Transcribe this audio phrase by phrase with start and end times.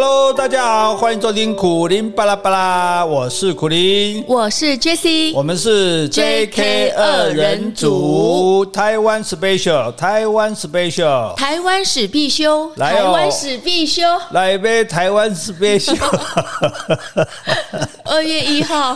[0.00, 15.98] Hello，大家好，欢迎收听苦林巴拉巴拉，我是苦林，我是 Jessie，我们是 JK 二人组，台湾 Special，台湾 Special，台湾史必修，台湾史必修，来一杯台湾 Special，
[18.06, 18.94] 二月一号，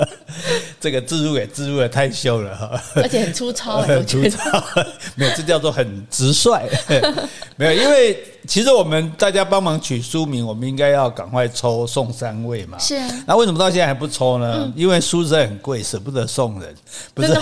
[0.78, 2.54] 这个自入也自入的太秀了。
[2.54, 4.62] 哈，而且很粗糙， 很粗糙，
[5.14, 6.68] 没有，这叫做很直率，
[7.56, 8.22] 没有，因为。
[8.48, 12.78] 其实我们大家帮忙取书名，我们应该要赶快抽送三位嘛。
[12.78, 13.06] 是啊。
[13.26, 14.62] 那为什么到现在还不抽呢？
[14.62, 16.74] 嗯、因为书实在很贵，舍不得送人。
[17.12, 17.38] 不是。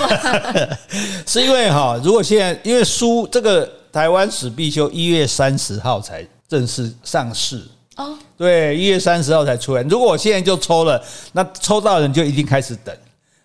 [1.24, 7.62] 是因为哈，如果现在因为书这个台湾史必修一月三十号才正式上市
[7.94, 8.18] 哦。
[8.36, 9.82] 对，一月三十号才出来。
[9.82, 11.00] 如果我现在就抽了，
[11.32, 12.92] 那抽到的人就一定开始等。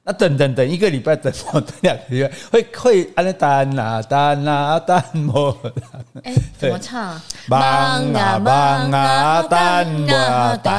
[0.03, 5.55] 那等等等一个礼拜，等我等两个月，会会安尼等啊等啊等莫。
[6.23, 7.21] 哎，怎么唱？
[7.48, 7.62] 忙
[8.13, 10.73] 啊忙啊等啊等，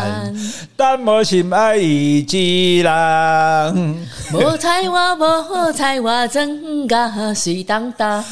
[0.76, 4.06] 等莫心爱意之人。
[4.32, 8.24] 无彩我无彩我真个水当当。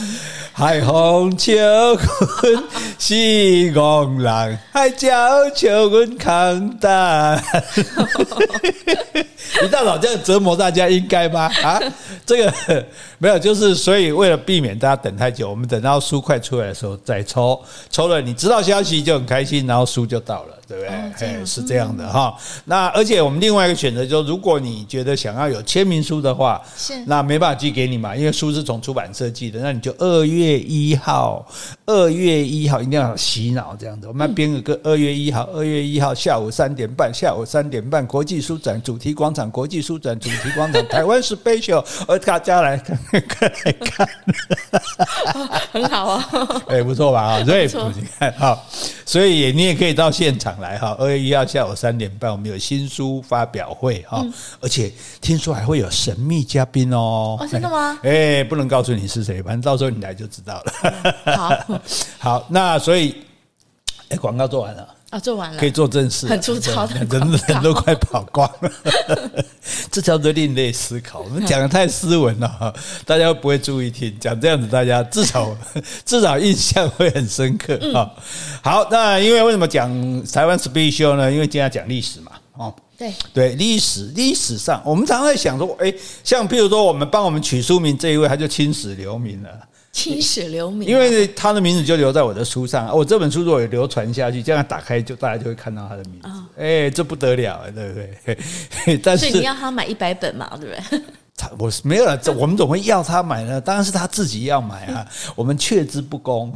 [0.52, 2.64] 海风笑阮
[2.98, 3.14] 是
[3.72, 7.40] 戆人，海鸟笑阮空单。
[9.62, 11.50] 一大早这样折磨大家， 应该吗？
[11.62, 11.80] 啊，
[12.24, 12.86] 这个
[13.18, 21.28] 没有，就是所以为了避免大家等太久，我们等到书快出来的时候再抽，抽了你知道消息就很开心，然后书就到了，对不对？
[21.28, 22.32] 哎，是这样的哈。
[22.66, 31.44] 那而且我们另外一个选择就是，如果你觉得想要有签名书的话，是那没办法寄给你嘛，因为书是从出版社寄的，那你就二月一号，
[31.86, 39.50] 二月一号一定要洗脑这样子，我们编个个二月一号，二月一号下午三点半，下午三点半国际书展主题广场。
[39.50, 42.96] 国际书展主题广场，台湾 special，而大家来看
[43.26, 44.08] 看来看，
[45.72, 46.28] 很好啊，
[46.68, 47.20] 哎，不错吧？
[47.20, 47.62] 啊，所以
[47.96, 48.64] 你看好，
[49.04, 50.96] 所以你也可以到现场来哈。
[50.98, 54.24] 二月一号下午三点半，我们有新书发表会哈，
[54.60, 57.36] 而且听说还会有神秘嘉宾哦。
[57.40, 57.98] 哦，真的吗？
[58.04, 61.34] 哎，不能告诉你是谁，反正到时候你来就知道了。
[61.36, 61.78] 好，
[62.18, 63.16] 好，那所以，
[64.10, 64.88] 哎，广告做完了。
[65.10, 68.70] 啊，做完了，可以做正事，很粗糙的，人人都快跑光了。
[69.90, 71.18] 这叫做另类思考。
[71.18, 72.72] 我们讲的太斯文了，
[73.04, 74.16] 大家不会注意听。
[74.20, 75.56] 讲这样子，大家至少
[76.06, 78.08] 至少印象会很深刻啊。
[78.62, 79.90] 好，那因为为什么讲
[80.26, 81.30] 台湾 special 呢？
[81.30, 82.30] 因为今天要讲历史嘛。
[82.52, 89.48] 哦，对对，历史历史上，我们常常在想说，哎，像譬如说，我们帮我们取书名这一位，他就青史留名了。
[89.92, 92.96] 青史留名，因为他的名字就留在我的书上。
[92.96, 96.28] 我这本书如果有流传下去，这样打开就大家就会看到他的名字。
[96.56, 98.96] 哎，这不得了，对不对？
[99.02, 101.02] 但是所以你要他买一百本嘛，对不对？
[101.58, 103.58] 我是没有了，这我们怎么会要他买呢？
[103.58, 105.06] 当然是他自己要买啊！
[105.34, 106.52] 我们却之不恭，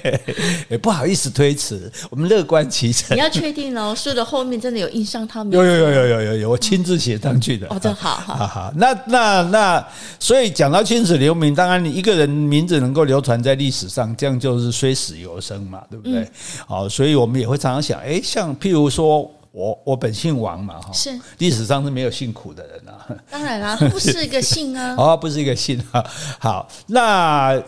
[0.70, 1.92] 也不好意思推辞。
[2.08, 3.14] 我们乐观其成。
[3.14, 5.52] 你要确定哦，书的后面真的有印上他名？
[5.52, 7.66] 有有有有有有有，我亲自写上去的。
[7.68, 8.72] 哦，真好，好好。
[8.76, 9.86] 那那那，
[10.18, 16.26] 所以讲到青史留名，当然你一个人名字能够流传在历史上，这样就是虽死犹生嘛，对不对？
[16.66, 19.30] 好，所以我们也会常常想，哎，像譬如说。
[19.54, 23.06] 我我本姓王嘛，哈，是历史上是没有姓苦的人啊。
[23.30, 24.94] 当然啦，不是一个姓啊。
[24.98, 26.04] 哦，不是一个姓啊。
[26.40, 27.62] 好，那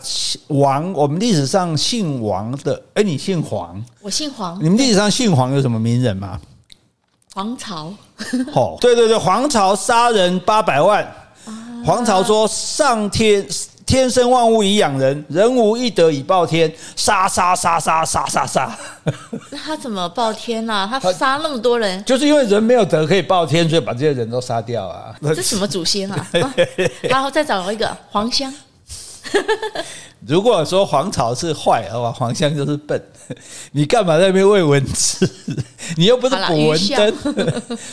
[0.47, 4.61] 王，我们历史上姓王的，哎，你姓黄，我姓黄。
[4.61, 6.37] 你们历史上姓黄有什么名人吗？
[7.33, 7.93] 黄巢。
[8.53, 11.09] 哦，对对对，黄巢杀人八百万。
[11.85, 13.47] 黄巢说上天。
[13.87, 18.77] 天生万物以养人，人无一德以报天，杀杀杀杀杀杀杀。
[19.49, 20.87] 那他怎么报天呢？
[21.01, 25.15] 他杀那么多人，就是因为人没有德可以报天，所以把这些人都杀掉啊。
[25.33, 26.27] 这什么祖先啊？
[27.03, 28.53] 然后再找一个黄香。
[30.25, 33.01] 如果说黄巢是坏的话，黄香就是笨。
[33.73, 35.29] 你干嘛在那边喂蚊子？
[35.97, 37.13] 你又不是捕蚊灯，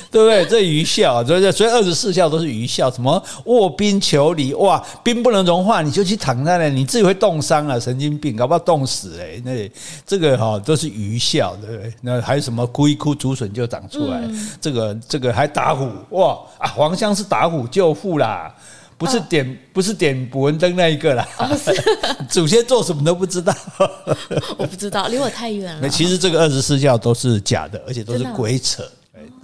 [0.08, 0.46] 对不对？
[0.46, 2.88] 这愚孝，所以所以二十四孝都是愚孝。
[2.88, 4.54] 什么卧冰求鲤？
[4.54, 9.40] 哇，冰不能融化，你就去躺在那里，你自己会冻伤啊，神经病，搞不好冻死哎。
[9.44, 9.68] 那
[10.06, 11.92] 这个哈都是愚孝，对不对？
[12.00, 14.22] 那还有什么哭一哭竹笋就长出来？
[14.60, 16.68] 这个这个还打虎哇啊！
[16.68, 18.54] 黄香是打虎救父啦。
[18.96, 21.48] 不是点、哦、不是点补文灯那一个啦，哦、
[22.30, 23.54] 祖先做什么都不知道，
[24.56, 25.88] 我不知道，离我太远了。
[25.88, 28.82] 其实这个二十四孝都是假的，而且都是鬼扯。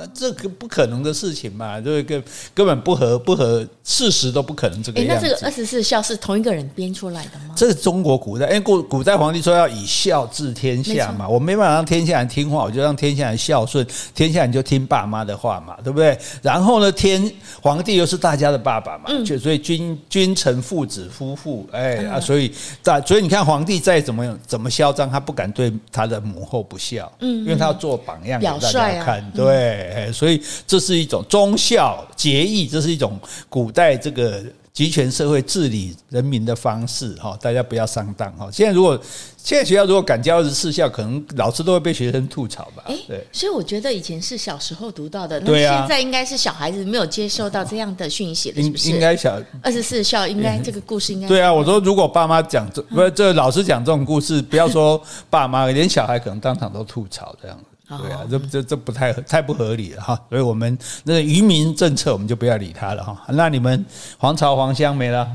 [0.00, 2.24] 那这个不可能的事情嘛，这个根
[2.54, 5.26] 根本不合不合事实都不可能这个样子。
[5.26, 7.54] 那这个二十四孝是同一个人编出来的吗？
[7.54, 16.18] 这是中国古代，因为古古代皇帝说要以孝治天下嘛，我没办法让天下人听话，我就让天下人孝顺，天下人就听爸妈的话嘛，对不对？
[16.40, 17.30] 然后呢，天
[17.60, 22.50] 皇帝又是大家的爸爸嘛，就所以君君臣父子夫妇，哎啊，所以
[22.82, 34.42] 大所以你看皇帝再怎么怎么嚣张，他不敢对他的母后不孝，嗯，因为他要做榜样给大家看，对，所以这是一种忠孝节义，这是一种古代这个。
[34.72, 38.48] 集权社会治理人民的方式，哈，大家不要上当哈。
[38.52, 38.98] 现在如果
[39.36, 42.84] 现在学校如果敢教二十四孝，可能老师都会被学生吐槽吧？
[43.08, 43.26] 对。
[43.32, 48.90] 所以我觉得以前是小时候读到的，那现在应该是小孩子没有接受到这样的讯息了，是不是？
[48.90, 51.52] 应该小二十四孝，应该这个故事应该 对啊。
[51.52, 57.58] 我说如果爸妈讲这不是这老师讲这种故事，不要说爸妈，连小孩可能当场都吐槽这样。
[57.98, 63.20] 对啊，这这这不太太不合理了哈，所以我们那个渔民政策我们就不要理他了哈。
[63.28, 63.84] 那你们
[64.18, 65.28] 皇朝黄香没了？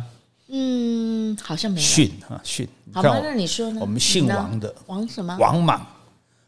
[0.48, 1.84] 嗯，好像没了。
[1.86, 3.80] 训啊训，好吧，那你说呢？
[3.82, 5.36] 我们姓王的王什么？
[5.40, 5.86] 王莽，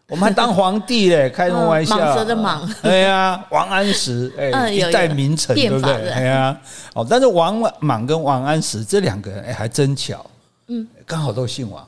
[0.08, 1.98] 我们还当皇帝嘞，开什么玩笑？
[1.98, 6.10] 蟒蛇的蟒， 对呀，王安石， 哎，一代名臣，对不对？
[6.10, 6.58] 哎呀，
[6.94, 10.26] 哦，但是王莽跟王安石这两个人，哎，还真巧，
[10.68, 11.86] 嗯，刚好都姓王。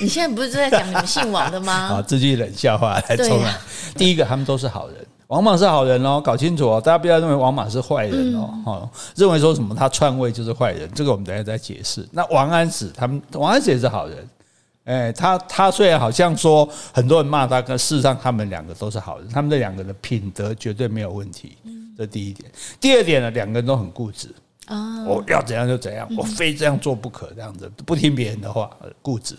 [0.00, 1.72] 你现在不是在讲你们姓王的吗？
[2.00, 3.54] 啊，这句冷笑话来重来。
[3.96, 12.06] 第一个，他们都是好人，王莽是好人哦，搞清楚哦，大家不要认为王莽是坏人哦，哦，认为说什么他篡位就是坏人，这个我们等下再解释。
[12.12, 14.28] 那王安石，他们王安石也是好人，
[14.84, 21.56] 哎，他他虽然好像说很多人骂他，但事实上他们两个都是好人，他们这两个的品德绝对没有问题。
[21.98, 22.50] 这第一点。
[22.80, 24.34] 第二点呢，两个人都很固执。
[24.66, 25.02] 啊！
[25.04, 28.70] 我要怎样就怎样，我非这样做不可，这样子不听别人的话，
[29.02, 29.36] 固执。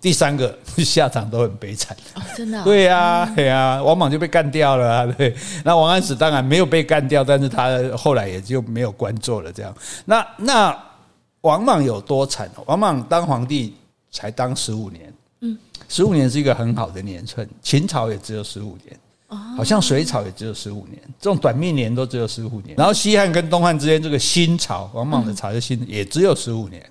[0.00, 1.96] 第三个 下场都很悲惨。
[2.14, 2.62] 哦，真的？
[2.64, 5.06] 对呀，对呀，王莽就被干掉了啊。
[5.18, 5.34] 对，
[5.64, 9.52] 那王安石当然没有被干掉，但是他后来也就没有官做了。
[9.52, 9.74] 这样，
[10.04, 10.84] 那那
[11.42, 12.50] 王莽有多惨？
[12.66, 13.74] 王莽当皇帝
[14.10, 15.58] 才当十五年，嗯，
[15.88, 18.98] 十五年是一个很好的年份，秦朝也只有十五年。
[19.58, 22.74] 好像隋朝也只有十五年，这种短命年都只有十五年。
[22.78, 26.82] 然后西汉跟东汉之间这个新朝，王莽的朝的新也只有十五年。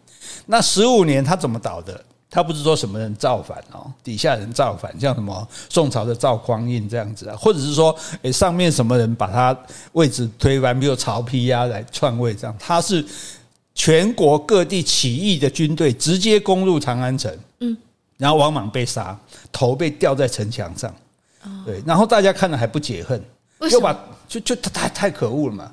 [0.46, 2.00] 那十五年他怎么倒的？
[2.30, 9.58] 他不是说什么人造反哦，底下人造反，像什么宋朝的赵匡胤这样子啊，或者是说诶上面什么人把他
[9.94, 12.56] 位置推翻，比如曹丕啊来篡位这样。
[12.60, 13.06] 他是
[13.74, 17.78] 全国各地起义的军队直接攻入长安城，嗯，
[18.18, 19.18] 然后王莽被杀，
[19.52, 20.94] 头被吊在城墙上。
[21.66, 23.24] 对，然后大家看了还不解恨，
[23.72, 23.98] 又把
[24.28, 25.72] 就就他太太可恶了嘛。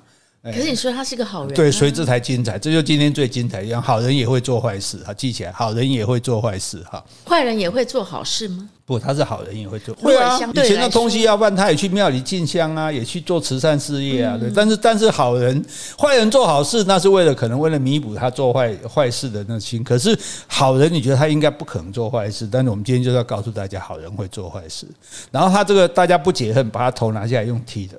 [0.52, 3.80] 可是你说他是个好人，啊，对，所以这才精彩，这就今天最精彩一样。
[3.80, 7.02] 好人也会做坏事，哈记起来，好人也会做坏事，哈。
[7.26, 8.68] 坏人也会做好事吗？
[8.84, 9.94] 不，他是好人也会做。
[9.94, 14.36] 会啊，以前的通缉要犯，他也去庙里进香啊，也去做慈善事业啊。
[14.36, 15.64] 对，但是但是好人
[15.98, 19.82] 坏人做好事，那是为了可能为了弥补他做坏坏事的那心。
[19.82, 20.14] 可是
[20.46, 22.46] 好人，你觉得他应该不可能做坏事？
[22.52, 24.86] 但是我们今天就是要告诉大家，好人会做坏事。
[25.30, 27.98] 然后他这个大家不解恨，把他头拿下来用踢的。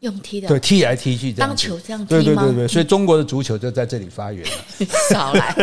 [0.00, 2.22] 用踢的，对，踢来踢去这样，当球这样踢吗？
[2.22, 4.86] 对对对对，所以中国的足球就在这里发源了。
[5.10, 5.54] 少来，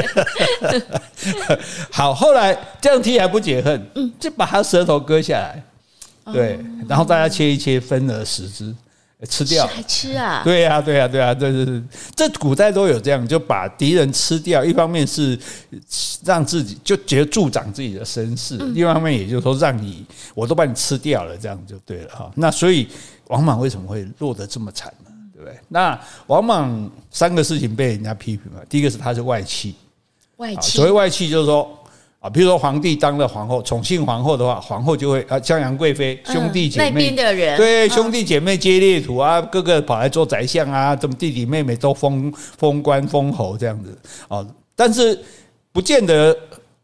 [1.91, 5.63] 好，后来这样踢还不解恨，嗯，就把他舌头割下来，
[6.31, 8.73] 对，然后大家切一切，分而食之，
[9.25, 10.41] 吃掉，还吃啊？
[10.43, 11.81] 对呀，对呀，对呀，对对对，
[12.15, 15.37] 这古代都有这样，就把敌人吃掉，一方面是
[16.23, 20.05] 让自己就觉得助长自己的声势，另一方面也就是说让你
[20.35, 22.31] 我都把你吃掉了，这样就对了哈。
[22.35, 22.87] 那所以。
[23.29, 25.11] 王莽为什么会落得这么惨呢？
[25.33, 25.59] 对不对？
[25.67, 28.63] 那王莽三个事情被人家批评了。
[28.69, 29.75] 第一个是他是外戚，
[30.37, 30.77] 外戚。
[30.77, 31.77] 所谓外戚就是说
[32.19, 43.97] 啊，比如说皇帝当了皇后，宠幸皇后的话，皇后就会啊，襄阳贵妃兄弟姐妹的人，对兄弟姐妹皆列土啊，哥哥跑来做宰相啊，怎么弟弟妹妹都封封官封侯这样子
[44.27, 44.45] 啊？
[44.75, 45.19] 但是
[45.71, 46.35] 不见得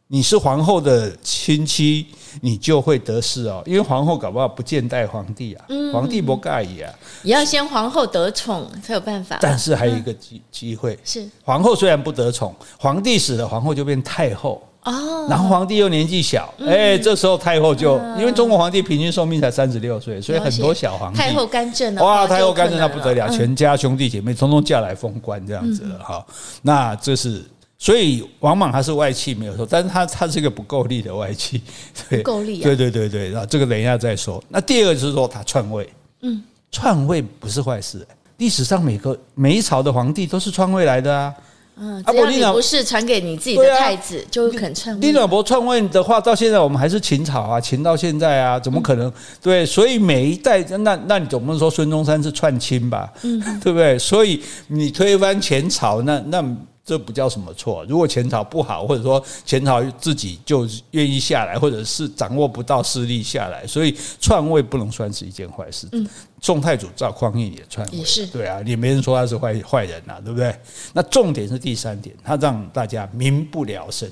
[0.07, 2.07] 你是皇后的亲戚。
[2.41, 9.37] 你就会得势哦，因为皇后搞不好不见待皇帝啊，皇帝不介意啊，也要先皇后得宠才有办法。
[9.39, 26.25] 但是还有一个机机会是，皇后虽然不得宠，皇帝死了，皇后就变太后哦，然后皇帝又年纪小，哎，这时候太后就因为中国皇帝平均寿命才三十六岁，所以很多小皇帝太后干政哇，太后干政那不得了，全家兄弟姐妹通通嫁来封官这样子了哈，
[26.61, 27.43] 那这是。
[27.79, 31.61] 所以王莽他是外戚没有错，但是他他是一个不够力的外戚，
[32.07, 34.41] 对，不够力，对对对对，那这个等一下再说。
[34.47, 35.89] 那第二个就是说他篡位，
[36.21, 41.33] 嗯，篡位不是坏事，历史上每个每一朝的皇帝都是篡位来的啊，
[41.75, 44.99] 嗯，只要你不是传给你自己的太子，啊、就肯篡位。
[45.05, 49.07] 你老伯篡位的话，到现在我们还是秦朝啊，秦到现在啊，怎么可能？
[49.09, 53.11] 嗯、对，所以每一代，那那你总不能说孙中山是篡亲吧？
[53.23, 53.97] 嗯， 对不对？
[53.97, 56.43] 所以你推翻前朝，那那。
[56.85, 57.85] 这不叫什么错。
[57.87, 65.87] 如果前朝不好，或者说前朝自己就愿意下来，或者是掌握不到势力下来，所以篡位不能算是一件坏事。
[65.93, 66.07] 嗯，
[66.41, 70.53] 宋太祖赵匡胤也篡位，也是对啊，也没人说他是坏坏人呐，对不对？
[70.93, 74.09] 那重点是第三点，他让大家民不聊生。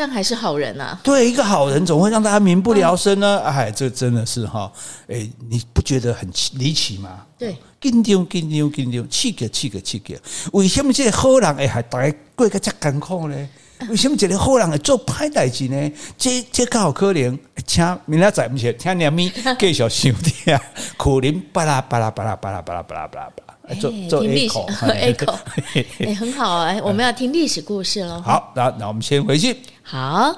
[0.00, 0.98] 这样还是好人啊？
[1.02, 3.38] 对，一个好人总会让大家民不聊生呢。
[3.40, 4.72] 哎，这真的是哈，
[5.08, 7.20] 哎，你不觉得很离奇吗？
[7.38, 10.14] 对，紧张紧张紧张，气个气个气个。
[10.54, 13.48] 为什么这个好人哎还大家过个这艰苦呢？
[13.90, 15.92] 为什么这个好人会做歹代志呢？
[16.16, 20.58] 这这个好可怜，请明仔载不起，听两咪继续收听，
[20.96, 23.30] 苦林巴拉巴拉巴拉巴拉巴拉巴拉巴拉。
[23.78, 25.32] 做做 A 口 A 口，
[26.00, 28.20] 哎，很好哎， 我们要听历史故事了。
[28.20, 29.56] 好，那那我们先回去。
[29.92, 30.32] 好，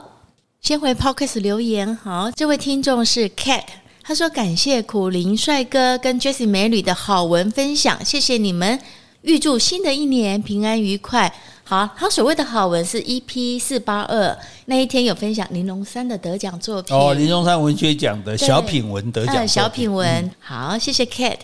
[0.62, 1.94] 先回 Podcast 留言。
[1.94, 3.64] 好，这位听众是 Cat，
[4.02, 8.80] 他说感谢苦林帅哥跟 Jessie 美女的好文分享，谢谢你们，
[9.20, 11.30] 预祝新的一年平安愉快。
[11.64, 20.30] 好，他所谓的好文是 EP 四八二那一天有分享玲珑三的得奖作品哦，玲珑三文学奖的小品文得奖小品文。
[20.40, 21.36] 好，谢谢 Cat。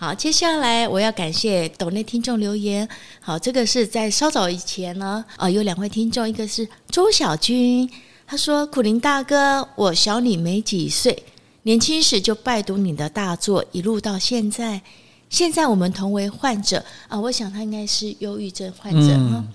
[0.00, 2.88] 好，接下来我要感谢岛内听众留言。
[3.20, 7.86] 好，这个是在稍早以前呢，啊，有两位听众，一个是周小军，
[8.26, 11.22] 他说：“苦林大哥，我小你没几岁，
[11.64, 14.80] 年轻时就拜读你的大作，一路到现在。
[15.28, 16.82] 现在我们同为患者。
[17.08, 19.48] 啊，我想他应该是忧郁症患者哈，嗯、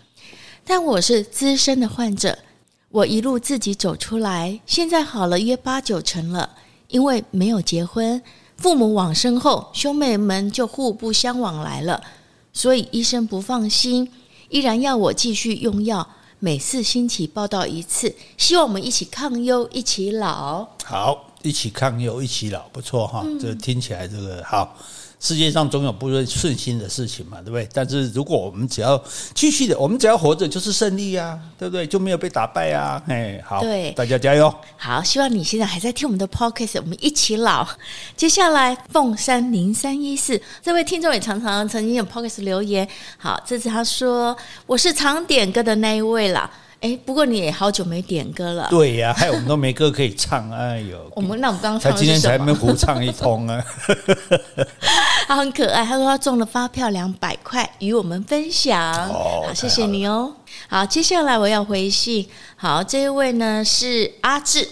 [0.63, 2.37] 但我是资深的患者，
[2.89, 6.47] 我一路自己走出来，现在好了约八九成了，
[6.89, 8.21] 因为没有结婚。”
[8.57, 12.01] 父母往生后，兄妹们就互不相往来了，
[12.53, 14.11] 所以医生不放心，
[14.49, 16.07] 依然要我继续用药，
[16.39, 20.67] 每四星期报到一次，希望我们一起抗忧，一起老。
[20.83, 24.75] 好，一起抗忧，一起老，不错哈，这听起来这个好。
[25.25, 27.67] 世界上总有不顺顺心的事情嘛，对不对？
[27.73, 29.03] 但是如果我们只要
[29.33, 31.87] 继续的，我们只要活着就是胜利啊，对不对？
[31.87, 33.01] 就没有被打败啊。
[33.07, 34.53] 哎，好，对，大家加油。
[34.77, 37.67] 好，希望你现在还在听我们的 podcast，我们一起老。
[38.15, 42.87] 接下来，凤山零三一四这位听众也常常曾经有 podcast 留言。
[43.17, 46.47] 好，这次他说我是常点歌的那一位啦。
[46.85, 48.67] 哎，不过你也好久没点歌了。
[48.69, 50.47] 对呀、啊，害我们都没歌可以唱。
[50.53, 53.59] 哎呦，我们那我们刚刚唱他今天才没胡唱一通啊。
[55.25, 59.09] 他很可爱，他说他中了发票两百块，与我们分享。
[59.09, 60.31] 哦，好，谢谢你哦。
[60.67, 62.27] 好，接下来我要回信。
[62.55, 64.69] 好，这一位呢是阿志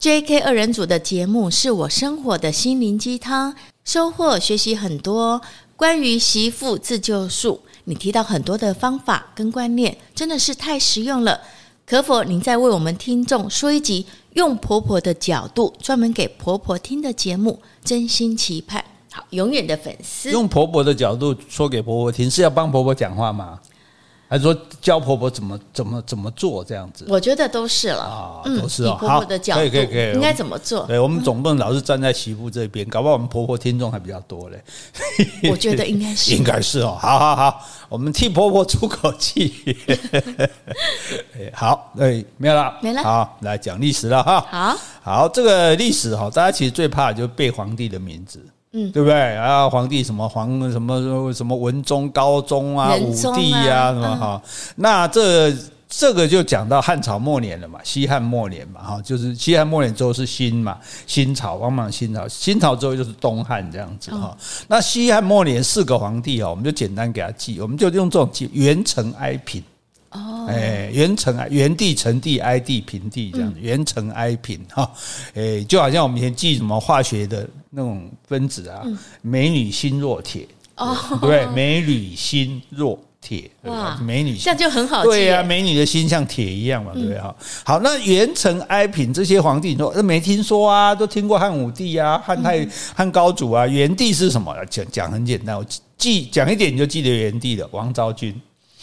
[0.00, 5.40] ，JK 二人组的节目是我生活的心灵鸡汤，收获学习很多
[5.76, 7.60] 关于媳妇自救术。
[7.84, 11.40] 你提到很多的方法跟观念，真的是太实用了。
[11.86, 17.60] 可否您再为我们听众说一集用婆婆的角度专门给婆婆听的节目？
[17.84, 20.30] 真心期盼，好，永远的粉丝。
[20.30, 23.60] 用婆婆的角度说给婆婆听，是要帮婆婆讲话吗？
[24.34, 27.06] 还是说教婆婆怎么怎么怎么做这样子？
[27.08, 28.96] 我觉得都是了啊，都是哦。
[28.98, 30.84] 婆婆的角度可以可以可以，应该怎么做？
[30.86, 34.60] 对，我们总不能老是站在媳妇这边，搞不好我们婆婆听众还比较多嘞。
[35.48, 36.98] 我觉得应该是，应该是哦。
[37.00, 39.54] 好好好，我们替婆婆出口气。
[41.54, 43.04] 好，哎，没有了，没了。
[43.04, 44.44] 好，来讲历史了哈。
[44.50, 48.44] 好，好，这个历史哈，大家其实最怕的就是背皇帝的名字。
[48.76, 49.70] 嗯，对不对啊？
[49.70, 54.42] 皇帝什么皇什么什么文宗、高宗啊、武帝啊什么哈？
[54.74, 55.54] 那这
[55.88, 60.76] 这个就讲到汉朝末年了嘛，西汉末年嘛哈，就是西汉末年之后是新嘛，
[61.06, 64.36] 新朝，王莽新朝，新朝之后就是东汉这样子哈。
[64.66, 69.62] 那西汉末年四个皇帝哦，我们就简单给他记，我们就用这种记：元、成、哀、平。
[70.14, 74.90] 哦，哎，元成啊，元帝、成帝、哀帝、平帝这样子，元成哀平哈，
[75.34, 78.84] 哎，就好像我们以前记什么化学的那种分子啊，
[79.22, 87.18] 美女心若铁，哦，对，美女心若铁，哇，美女这样就很好，对呀，镁铝的心像铁一样嘛，对不对？
[87.18, 87.34] 哈？
[87.64, 90.94] 好，那元成哀平这些皇帝，你说没听说啊？
[90.94, 94.54] 都听过汉武帝啊，汉太汉高祖啊，元帝是什么？
[94.70, 95.66] 讲讲很简单，我
[95.98, 98.32] 记讲一点你就记得元帝了，王昭君。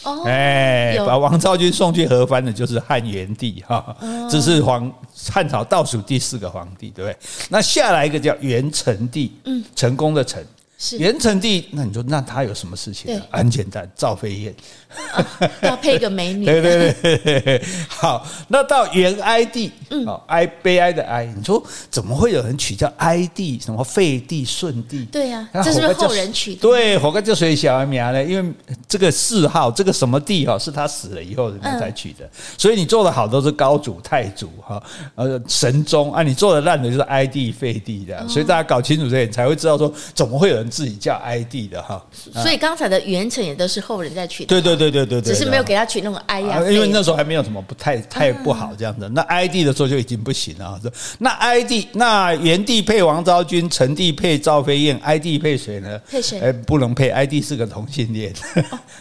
[0.04, 3.96] 哦，哎，把王昭君送去和番的就是汉元帝哈，
[4.30, 4.92] 这是皇
[5.30, 7.16] 汉朝倒数第四个皇帝，对不对？
[7.48, 10.42] 那下来一个叫元成帝，嗯，成功的成，
[10.78, 13.22] 是元成帝，那你说那他有什么事情呢？
[13.30, 14.54] 很简单，赵飞燕。
[15.62, 16.44] 要配个美女。
[16.44, 23.58] 对对对对， 好，那到元哀帝，嗯，哀悲哀的哀，你说怎么会有人取叫哀帝？
[23.60, 25.04] 什么废帝、顺帝？
[25.06, 26.60] 对呀，这是后人取的？
[26.60, 28.22] 对，火该叫谁小名呢？
[28.24, 28.52] 因为
[28.88, 32.28] 这个谥号，这个什么帝哈，是他死了以后人家才取的。
[32.56, 34.82] 所以你做的好都是高祖、太祖哈，
[35.14, 38.28] 呃，神宗啊，你做的烂的就是哀帝、废帝这样。
[38.28, 42.04] 所以大家搞清楚这点，才会知道说怎么会有人自己叫哀帝的哈。
[42.34, 44.48] 所以刚才的元成也都是后人在取的。
[44.48, 49.08] 对对对对对对，只是没有给他取那种哀呀，因为那时候还没有什么不太太不好这样子。
[49.12, 50.80] 那 ID 的时候就已经不行了。
[51.18, 55.98] 那 ID，那元帝配王昭君，成帝配赵飞燕，，ID 配谁呢？
[56.08, 56.40] 配谁？
[56.40, 57.10] 哎，不能配。
[57.10, 58.32] ，ID 是个同性恋。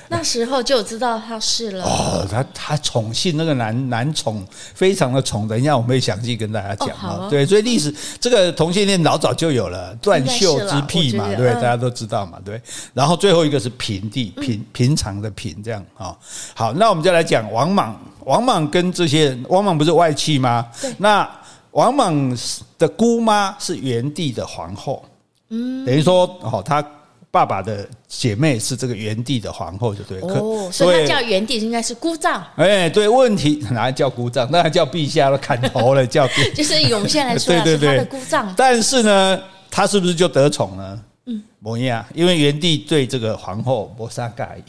[0.09, 1.83] 那时候就知道他是了。
[1.87, 5.47] 哦，他他宠幸那个男男宠，非常的宠。
[5.47, 7.27] 等一下我们会详细跟大家讲啊。
[7.29, 12.59] 对，所以历史这个同性恋老早就有了，断袖之癖嘛，对，大家都知道嘛，对。
[12.93, 16.17] 然后最后一个是平帝，平平常的平这样啊。
[16.55, 17.99] 好，那我们就来讲王莽。
[18.25, 20.67] 王莽跟这些人，王莽不是外戚吗？
[20.79, 20.93] 对。
[20.99, 21.27] 那
[21.71, 22.37] 王莽
[22.77, 25.03] 的姑妈是元帝的皇后，
[25.49, 26.85] 嗯，等于说哦，他
[27.31, 30.19] 爸爸的姐妹是这个元帝的皇后，就对。
[30.21, 32.43] 哦，所以他叫元帝应该是姑丈。
[32.57, 34.47] 哎，对，问题哪叫姑丈？
[34.51, 36.27] 那还叫陛下了，砍头了，叫。
[36.53, 38.53] 就是涌现来说， 对对对，他的姑丈。
[38.55, 40.99] 但是呢，他是不是就得宠呢？
[41.25, 44.63] 嗯，不一样，因为元帝对这个皇后没啥介意。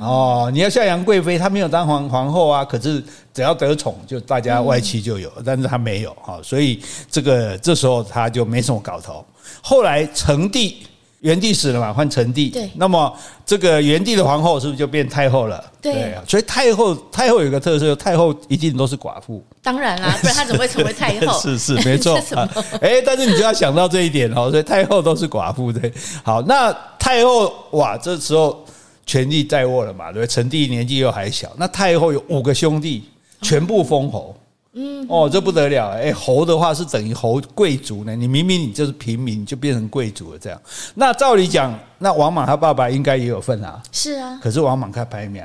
[0.00, 9.24] 哦，你要像杨贵妃，她没有当皇皇后啊，可是只要得宠，就大家外戚就有，但是她没有哈，所以这个这时候她就没什么搞头。
[9.62, 10.86] 后来成帝，
[11.20, 13.14] 元帝死了嘛，换成帝，对，那么
[13.44, 15.62] 这个元帝的皇后是不是就变太后了？
[15.82, 19.44] 对，所以太后太后有个特色，太后一定都是寡妇。
[19.62, 21.38] 当然啦，不然她怎么会成为太后？
[21.40, 22.48] 是是没错 啊，
[22.80, 25.92] 哎，但是你就要想到这一点哦，所以太后都是寡妇对。
[26.22, 28.63] 好，那太后哇，这时候。
[29.06, 30.26] 权力在握了嘛，对不对？
[30.26, 33.04] 成帝年纪又还小，那太后有五个兄弟，
[33.42, 34.36] 全部封侯。
[34.76, 35.90] 嗯，哦，这不得了！
[35.90, 38.16] 哎，侯的话是等于侯贵族呢。
[38.16, 40.38] 你明明你就是平民，就变成贵族了。
[40.38, 40.60] 这样，
[40.94, 43.80] 那照理讲，那王莽他爸爸应该也有份啊。
[43.92, 44.36] 是啊。
[44.42, 45.44] 可是王莽他排名，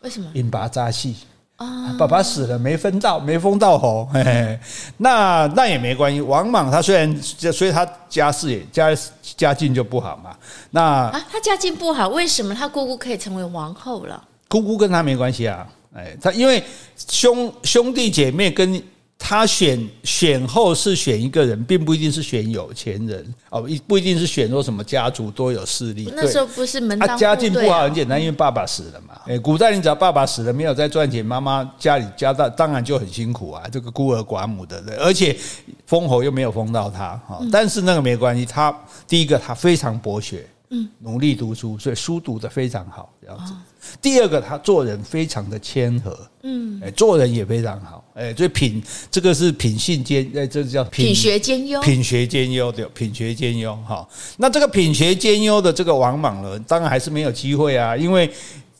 [0.00, 0.30] 为什么？
[0.32, 1.14] 引拔扎戏。
[1.60, 4.58] 啊，爸爸死了没分到，没封到侯，嘿嘿，
[4.96, 6.20] 那那也没关系。
[6.20, 8.88] 王莽他虽然，所以他家世也家
[9.36, 10.34] 家境就不好嘛。
[10.70, 14.24] 那啊，他家境不好，为什么他姑姑可以成为王后了？
[14.48, 16.64] 姑姑跟他没关系啊，哎，他因为
[16.96, 18.82] 兄兄弟姐妹跟。
[19.30, 26.12] 他选选后是选一个人，并不一定是选有钱人哦，不一定是选说什么家族多有势力。
[26.16, 27.16] 那时候不是门当啊。
[27.16, 29.20] 家境不好很简单，因为爸爸死了嘛。
[29.26, 35.38] 诶，古代你只要爸爸死了，没有再赚钱，妈妈家里家大当然就很辛苦啊，这个孤儿寡母的，而且
[35.86, 37.40] 封侯又没有封到他哈。
[37.52, 40.44] 但是那个没关系，他第一个他非常博学。
[40.70, 43.52] 嗯，努力读书，所以书读得非常好，这样子。
[44.00, 54.06] 第二个，他做人非常的谦和，嗯，哎，做人也非常好，哎，所以品这个是品性兼，哎，这叫品，品学兼优，品学兼优对，品学兼优哈。
[54.36, 58.30] 那这个品学兼优的这个王莽呢，当然还是没有机会啊，因为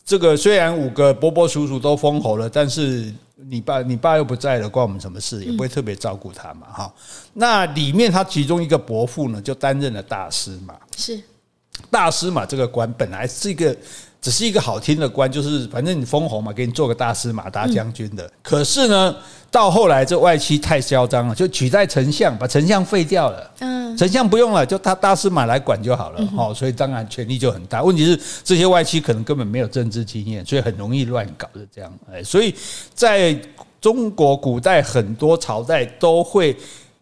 [0.04, 3.12] 这个虽然五个伯伯叔叔都封侯了，但是
[3.48, 5.44] 你爸你爸又不在了，关我们什么事？
[5.44, 6.94] 也不会特别照顾他嘛，哈。
[7.32, 11.20] 那里面他其中一个伯父呢，就担任了大司马，是。
[11.88, 13.74] 大司马这个官本来是一个，
[14.20, 18.30] 只是一个好听的官，就是反正你封侯嘛，给你做个大司马、大将军的。
[18.42, 19.16] 可是呢，
[19.50, 23.50] 到后来这外戚太嚣张了，就取代丞相，把丞相废掉了。
[23.60, 26.28] 嗯，丞相不用了，就他大司马来管就好了。
[26.36, 27.82] 哦，所以当然权力就很大。
[27.82, 31.90] 问题是这些外戚可能根本没有政治经验，所以很容易乱搞的这样。
[32.12, 32.54] 哎，所以
[32.94, 33.34] 在
[33.80, 36.54] 中国古代很多朝代都会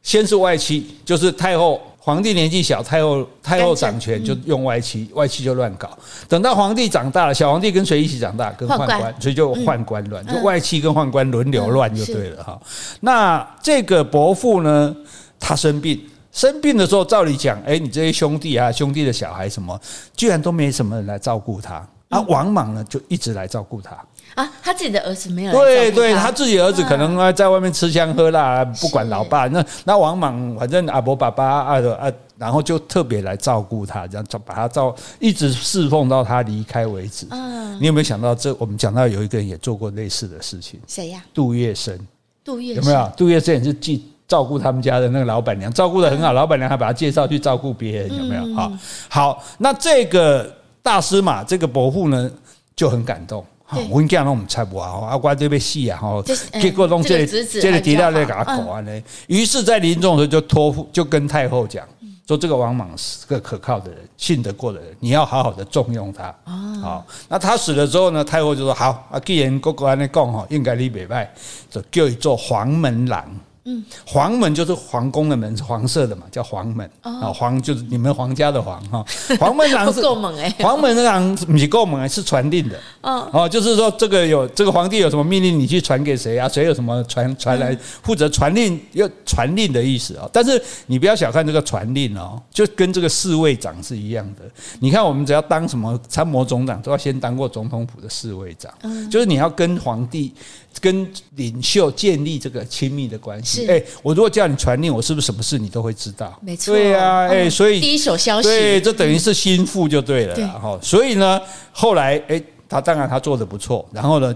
[0.04, 1.80] 先是外戚，就是太后。
[2.08, 5.90] 皇帝年纪小，太后太后掌权就用外戚，外戚就乱搞。
[6.26, 8.50] 等到皇帝长大了，小皇帝跟谁一起长大？
[8.52, 12.58] 跟宦官，所以就宦官乱，就外戚跟宦官轮流乱就对了哈。
[13.00, 14.96] 那这个伯父呢，
[15.38, 16.00] 他生病，
[16.32, 19.78] 生病的时候，照理讲，哎，你这些兄弟啊，兄弟的小孩什么，
[20.16, 21.86] 居然都没什么人来照顾他。
[22.08, 23.96] 啊，王莽呢，就一直来照顾他。
[24.34, 25.52] 啊，他自己的儿子没有。
[25.52, 29.46] 对对，他自己儿子可能在外面吃香喝辣，不管老爸。
[29.48, 37.26] 那那王莽反正阿伯爸爸啊啊，然后就特别来照顾他，这样照把他照一直侍奉到他离开为止。
[37.30, 38.54] 嗯，你有没有想到这？
[38.58, 40.78] 我们讲到有一个人也做过类似的事情。
[40.86, 41.22] 谁呀？
[41.34, 41.98] 杜月笙。
[42.44, 43.12] 杜月笙有没有？
[43.16, 48.54] 杜月笙也是既照顾他们家的那个老板娘，照顾得很好，老板娘还把他介绍去照顾别人，有没有？
[48.54, 48.72] 好，
[49.08, 50.50] 好，那这个
[50.82, 52.30] 大司马这个伯父呢
[52.74, 53.44] 就很感动。
[53.90, 56.24] 我跟你讲，我们猜不啊，阿瓜这边戏啊，哈，
[56.58, 61.86] 结果弄这里这里提到那个阿狗啊呢，于是，在临终的时候就托付，就跟太后讲，
[62.26, 66.34] 说这个王莽是个可靠的人，信得过的人，你要好好的重用他。
[66.44, 71.26] 啊，好，那他死了之后呢，太后就说好啊，既然哥哥安尼讲哈，应该你袂歹，
[71.70, 73.22] 就叫伊做黄门郎。
[73.70, 77.30] 嗯，黄门就是皇宫的门，是黄色的嘛，叫黄门啊。
[77.30, 79.04] 黄就是你们皇家的黄哈。
[79.38, 82.80] 黄门郎是够猛哎，黄门郎你够猛，是传令的。
[83.02, 86.48] 哦，就是说这个有这个皇帝有什么命令，你去传给谁啊？
[86.48, 88.80] 谁有什么传传来负责传令？
[88.92, 90.26] 要传令的意思啊。
[90.32, 94.42] 但是你不要小看这个传令哦，就跟这个侍卫长是一样的。
[94.80, 98.72] 你看我们只要当什么参谋总长，都要先当过总统府的侍卫长。
[98.82, 100.32] 嗯，就是你要跟皇帝。
[100.80, 103.66] 跟领袖建立这个亲密的关系。
[103.68, 106.38] 哎，我如果叫你传令，我是不是什么事你都会知道？
[106.40, 106.74] 没错。
[106.74, 110.48] 对啊，哎，所以第一手消息，对，这等于是心腹就对了。
[110.58, 111.40] 哈，所以呢，
[111.72, 114.34] 后来哎，他当然他做的不错，然后呢，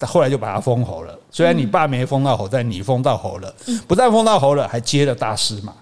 [0.00, 1.18] 后来就把他封侯了。
[1.30, 3.54] 虽然你爸没封到侯，但你封到侯了。
[3.86, 5.72] 不但封到侯了，还接了大司马。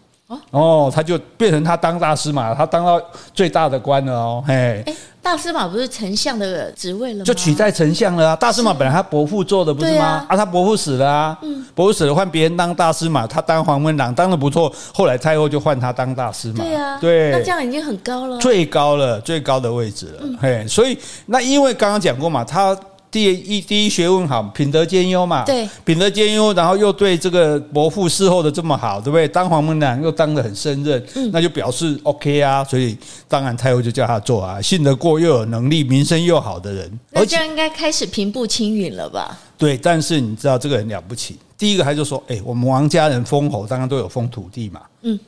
[0.51, 3.01] 哦，他就变成他当大司马，他当到
[3.33, 4.45] 最大的官了哦。
[4.47, 4.85] 嘿。
[5.21, 7.25] 大司马不是丞相的职位了吗？
[7.25, 8.37] 就取代丞相了啊！
[8.37, 10.05] 大司马本来他伯父做的不是吗？
[10.05, 16.65] 啊，啊，他伯父死了啊，嗯，伯父死了换别人当大司马，他当黄门郎当的不错，后来太后就换他当大司马。
[16.65, 20.21] 对啊，对，那这样已经很高了，最高了，最高的位置了。
[20.23, 22.77] 嗯、嘿，所以那因为刚刚讲过嘛，他。
[23.11, 25.45] 第一第一学问好，品德兼优嘛。
[25.45, 29.27] 对，品德兼优，然后又对这个伯父侍候的这么好，对不对？
[29.27, 32.63] 当黄门郎又当得很胜任，嗯、那就表示 OK 啊。
[32.63, 37.01] 所以当然太后就叫他做啊，信得过又有能力，名声又好的人。
[37.11, 39.39] 那这样应该开始平步青云了吧？
[39.57, 41.39] 对，但是你知道这个很了不起。
[41.57, 44.83] 第一个他就说：“哎，我们王家人封侯，当然都有封土地嘛。
[45.03, 45.19] 嗯，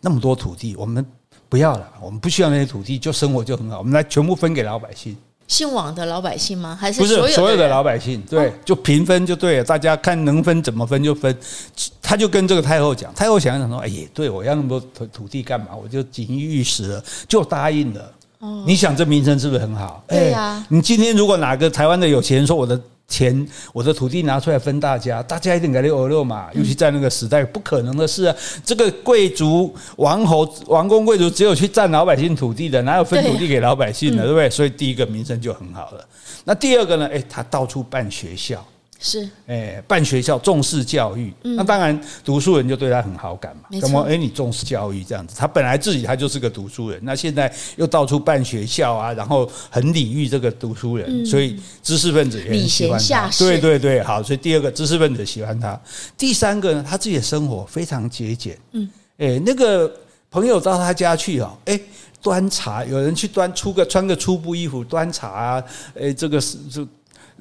[0.00, 1.04] 那么多土地，我们
[1.48, 5.16] 不要了，我们不需要那些土地，就生活就很好，我们来全部分给老百姓。”
[5.46, 6.76] 姓王的老百姓吗？
[6.80, 8.22] 还是不是所有的老百姓？
[8.28, 9.64] 对，就平分就对了。
[9.64, 11.36] 大家看能分怎么分就分。
[12.02, 15.68] 他就跟这个太后讲，太后想想说：“哎，也对，我要那么多土土地干嘛？
[15.74, 20.02] 我就锦衣玉食了，就答应了。”哦，你想这名声是不是很好？
[20.08, 20.64] 对呀。
[20.68, 22.80] 你今天如果哪个台湾的有钱人说我的。
[23.06, 26.48] 钱，我的土地拿出来分大家，大家一定给你欧肉嘛。
[26.54, 28.36] 尤其在那个时代，不可能的事啊。
[28.64, 34.50] 这个贵族、王侯、王公贵族，只有去占老百姓土地的，哪有分土地给老百姓的，对不对？
[34.50, 36.06] 所以第一个名声就很好了。
[36.44, 37.06] 那第二个呢？
[37.08, 38.64] 诶，他到处办学校。
[39.06, 43.68] 是，哎，办学校重视教育，嗯、那当然读书人就对他很好感嘛。
[43.78, 44.00] 怎么？
[44.04, 53.30] 哎，你重视教育这样子，他本来自己他就是个读书人，那现在又到处办学校啊，然后很礼遇这个读书人，嗯、所以知识分子也很喜欢他。
[53.38, 55.78] 对对对，好，所以第二个知识分子喜欢他。
[56.16, 58.58] 第三个呢，他自己的生活非常节俭。
[58.72, 58.88] 嗯，
[59.18, 59.94] 哎，那个
[60.30, 61.78] 朋友到他家去啊，哎，
[62.22, 65.64] 端茶，有人去端出个穿个粗布衣服端茶啊，
[66.00, 66.88] 哎，这个是就。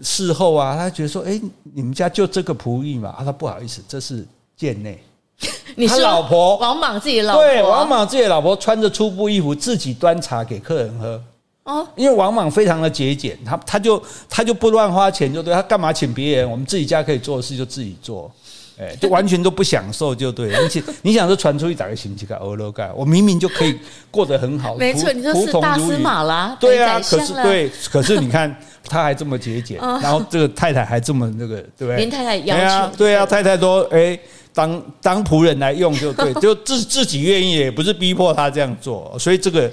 [0.01, 1.39] 事后啊，他觉得说：“哎，
[1.73, 4.25] 你们家就这个仆役嘛？”啊，他不好意思，这是
[4.57, 5.01] 贱内。
[5.87, 11.21] 他老婆王莽自己老婆对王莽自己的老婆穿着粗布衣服自己端茶给客人喝
[11.63, 16.49] 哦，因为王莽非常的节俭，他他就他就不乱花钱，就对他干嘛请别人？
[16.49, 18.31] 我们自己家可以做的事就自己做。
[18.77, 23.77] 哎， 就完全都不享受就对了，而且你想说传出去打个行乞丐欧罗盖，我明明就可以
[24.11, 31.97] 过得很好，没错，你说是大司马啦，对啊，可是对，可是你看他还这么节俭，然后这个太太还这么那个，对不对？
[31.97, 34.17] 连太太要求，对啊，太太说哎
[34.53, 39.71] 当当仆人来用就对， 就自自己愿意，也不是逼迫他这样做，所以这个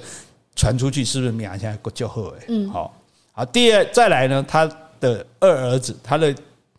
[0.56, 2.44] 传出去是不是名现在就后哎？
[2.48, 2.94] 嗯，好，
[3.32, 4.64] 好，第二再来呢，他
[5.00, 6.34] 的二儿子，他的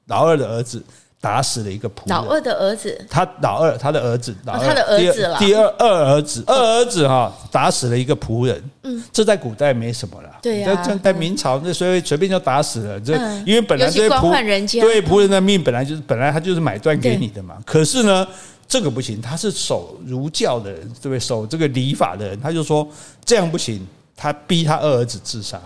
[0.07, 0.83] 老二的儿子。
[1.21, 2.09] 打死了一个仆人。
[2.09, 5.37] 老二的儿子，他老二，他的儿子，老二，他的儿子了。
[5.37, 8.63] 第二二儿子，二儿子哈，打死了一个仆人。
[8.81, 10.29] 嗯，这在古代没什么了。
[10.41, 12.99] 对呀，在明朝那所以随便就打死了。
[12.99, 13.13] 这
[13.45, 17.57] 因为本来这些仆人，对仆人的命本来就是本来他就是买断给你的嘛。
[17.63, 18.27] 可是呢，
[18.67, 21.19] 这个不行，他是守儒教的人，对不对？
[21.19, 22.87] 守这个礼法的人，他就说
[23.23, 25.61] 这样不行，他逼他二儿子自杀。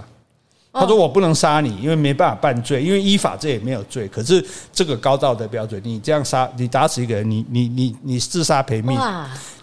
[0.77, 4.09] 他说：“我不能杀你，因为没办法办罪，因为依法这也没有罪。
[4.09, 8.99] 可是这个高道德标准，你这样杀，你打死一个人，你你你你自杀赔命。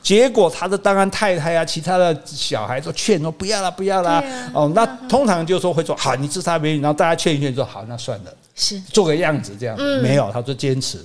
[0.02, 4.24] 结果他的当然太太啊，其他的小孩都劝说不要了，不要了。
[4.54, 9.76] 哦，那通常就说会说好，你自杀赔命，然后大家劝一劝说好，那算了，是做个样子这样。
[10.02, 10.98] 没有，他说坚持。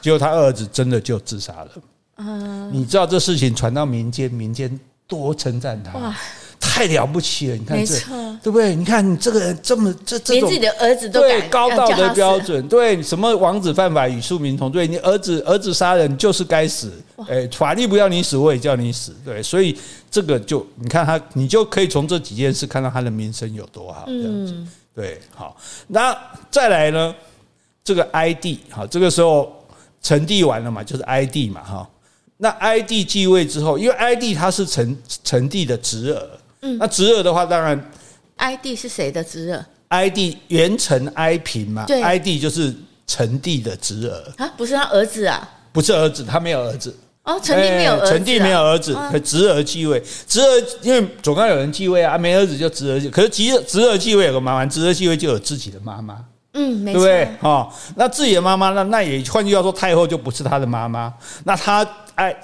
[0.00, 1.68] 结果他二儿子真的就自杀了。
[2.16, 4.78] 嗯，你知道这事情传到民间，民间
[5.12, 5.92] 多称赞他。”
[6.64, 7.56] 太了不起了！
[7.56, 7.94] 你看这，
[8.40, 8.72] 对不对？
[8.74, 14.86] 你看你这个人这么这这种，连自己的儿子都对高道德标准，对什么王子犯法与庶民同罪？
[14.86, 16.92] 你儿子儿子杀人就是该死，
[17.28, 19.76] 哎，法律不要你死，我也叫你死，对，所以
[20.08, 24.54] 这个就你看他，你就可以从这几件事看到他的名声有多好，这样子，
[24.94, 25.56] 对，好，
[25.88, 26.16] 那
[26.48, 27.12] 再来呢？
[27.82, 29.52] 这个 ID，好，这个时候
[30.00, 31.88] 成帝完了嘛，就是 ID 嘛，哈。
[32.42, 36.28] 那哀帝继位之后，因为哀帝他是陈陈帝的侄儿，
[36.62, 37.90] 嗯，那侄儿的话，当然
[38.38, 39.64] 哀帝是谁的侄儿？
[39.88, 42.74] 哀帝元成哀平嘛，对，哀帝就是
[43.06, 46.92] 陈帝的侄儿啊，不是他儿子啊，不是儿子，他没有儿子。
[47.22, 50.02] 哦，陈帝没有儿子，没有儿子，可侄儿继位。
[50.26, 53.08] 侄儿因为总要有人继位啊，没儿子就侄儿继。
[53.08, 56.18] 可是侄儿侄儿继位有个麻烦，侄儿继位就有自己的妈妈，
[56.54, 57.28] 嗯，对不对？
[57.40, 61.12] 哦，那自己的妈妈，那那也换句话说，太后就不是他的妈妈。
[61.44, 62.34] 那他哎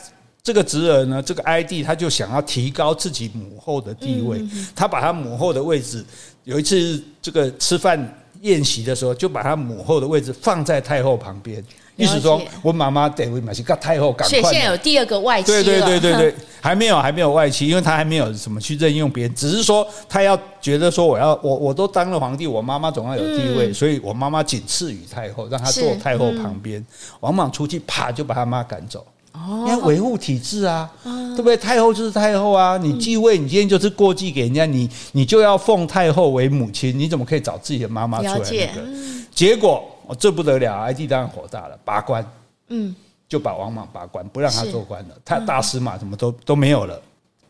[0.42, 4.42] 这个侄儿呢，这个 ID 他就想要提高自己母后的地位，
[4.74, 6.04] 他把他母后的位置，
[6.44, 7.98] 有一次这个吃饭
[8.40, 11.62] 宴席的时候，就把他母后的位置放在太后旁边。
[11.98, 14.30] 意思说，我妈妈得为嘛是跟太后赶快。
[14.30, 15.64] 所以现在有第二个外戚了。
[15.64, 26.84] 对对对对对，还没有还没有外戚，因为他还没有什么去任用别人，只是说他要觉得说，我要我我都当了皇帝，我妈妈总要有地位，所以我妈妈仅次于太后，让她坐太后旁边。
[27.18, 29.04] 王莽出去，啪就把他妈赶走。
[29.32, 31.56] 哦，因为维护体制啊，对不对？
[31.56, 38.38] 太后就是太后啊，你继位，你今天就是过继给人家，你你就要奉太后为母亲，你怎么可以找自己的妈妈出来？
[38.38, 38.88] 那个
[39.34, 39.82] 结果。
[40.08, 40.80] 哦，这不得了！
[40.80, 42.26] 哀帝当然火大了，拔官，
[42.68, 42.94] 嗯，
[43.28, 45.14] 就把王莽拔官，不让他做官了。
[45.22, 47.00] 他大司马什么都都没有了。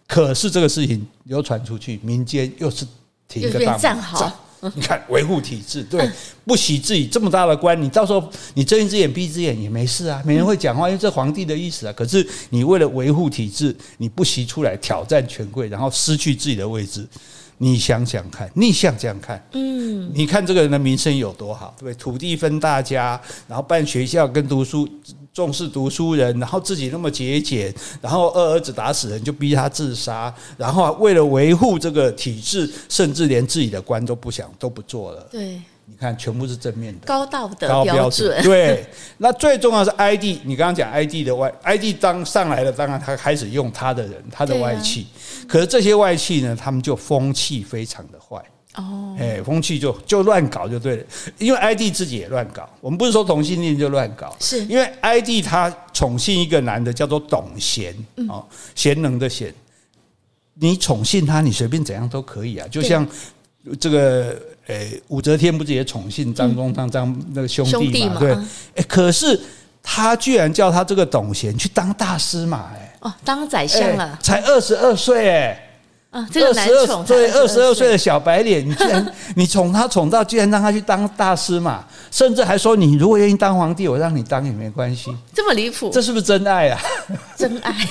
[0.08, 2.84] 可是这个事情流传出去，民间又是
[3.28, 4.44] 停个大站好。
[4.74, 6.10] 你看维护体制，对，
[6.44, 11.92] 不喜自己这么大的官，你到时候你睁一只眼闭一只眼也没事啊，没人会讲话，因为这皇帝的意思啊。
[11.92, 17.06] 可是你为了维护体制，你不惜出来挑战权贵，然后失去自己的位置。
[17.58, 21.94] 你想想看，逆向这样看，嗯，你看这个人的名声有多好，对不对？
[21.94, 24.88] 土地分大家，然后办学校跟读书，
[25.32, 35.60] 重视读书人，然后自己那么节俭，然后二儿子打死人就逼他自杀，然后为了维护这个体制，甚至连自己的官都不想都不做了，对。
[35.90, 38.42] 你看，全部是正面的，高道德标准。
[38.42, 38.84] 对，
[39.16, 40.38] 那最重要是 ID，。
[40.44, 45.06] 你刚刚讲 ID 的外，ID 当上来了，当然他开始用他的人，他的外戚。
[45.48, 48.36] 可是这些外戚呢，他们就风气非常的坏。
[48.74, 51.04] 哦，哎，风气就就乱搞就对了。
[51.38, 52.68] 因为哀帝自己也乱搞。
[52.80, 57.92] 我们不是说同性恋就乱搞，是因为哀帝他宠幸一个男的，叫做董贤，
[58.28, 59.52] 哦，贤能的贤。
[60.54, 63.04] 你宠幸他，你随便怎样都可以啊，就像
[63.80, 64.40] 这个。
[64.68, 68.18] 诶，武则天不是也宠幸张宗昌张那个兄弟嘛？
[68.20, 68.36] 对，
[68.74, 69.40] 诶，可是
[69.90, 75.67] 他居然叫他这个董贤去当大司马，哎，哦，当宰相了，才二十二岁，哎。
[76.10, 85.14] 啊，这个男宠对二十二岁的小白脸，你居然 你宠他宠到，居然让他去当大师嘛，甚至还说你如果愿意当皇帝，我让你当也没关系。
[85.34, 86.80] 这么离谱，这是不是真爱啊？
[87.36, 87.76] 真爱。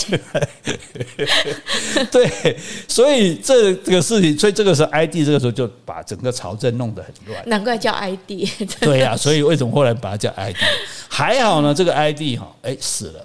[2.11, 7.47] 对，所以这这个事情，所以这个时候 ID 这个时候就把整个朝政弄得很乱。
[7.47, 8.49] 难怪叫 ID。
[8.79, 10.55] 对呀、啊，所以为什么后来把他叫 ID？？
[11.07, 13.23] 还好呢，这个 ID 哈，哎死了。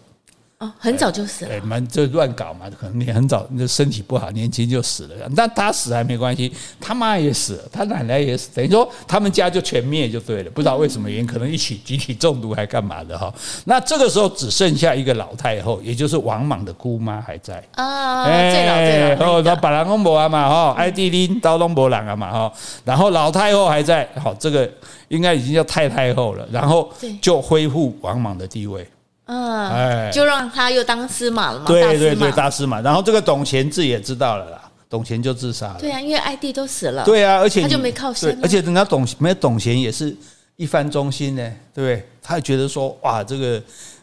[0.62, 5.29] 哦，很早就死了，蛮、欸、就乱搞嘛，可能你很早，你的身体不好，年轻就死了。
[5.35, 10.51] 但他死还没关系，他妈也死了，他奶奶也死，等于说他们家就全灭就对了。
[10.53, 13.35] 不知道为什么原因，可能一起集体中毒还干嘛的哈。
[13.64, 19.09] 那这个时候只剩下一个老太后，也就是王莽的姑妈还在啊，最老最老。
[19.16, 22.53] 然后他把人弄不完嘛哈，哀帝拎刀弄不完了嘛哈。
[22.85, 24.70] 然后老太后还在，好，这个
[25.09, 26.46] 应该已经叫太太后了。
[26.53, 26.88] 然后
[27.20, 28.87] 就恢复王莽的地位。
[29.33, 31.64] 嗯，哎，就让他又当司马了嘛？
[31.64, 32.83] 对对对，大司马。
[32.83, 35.77] 然后这个董贤自己也知道了啦，董贤就自杀了。
[35.81, 37.03] 对啊，因为爱帝都死了。
[37.03, 38.38] 对啊，而且他就没靠山。
[38.42, 40.14] 而且人家董没有董贤也是
[40.57, 42.07] 一番忠心呢，对不对？
[42.23, 43.62] 他觉得说哇，这个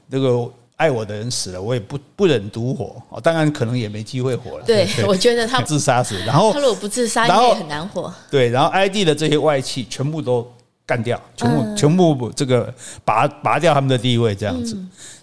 [0.10, 2.96] 这个爱我的人死了，我也不不忍独活。
[3.10, 4.66] 哦，当然可能也没机会活了。
[4.66, 8.12] 对，我觉得他自杀死，然后他如果不自杀，也很难活。
[8.32, 10.52] 对，然后哀帝的这些外戚全部都。
[10.90, 12.74] 干掉，全部全部这个
[13.06, 14.76] 拔拔掉他们的地位，这样子，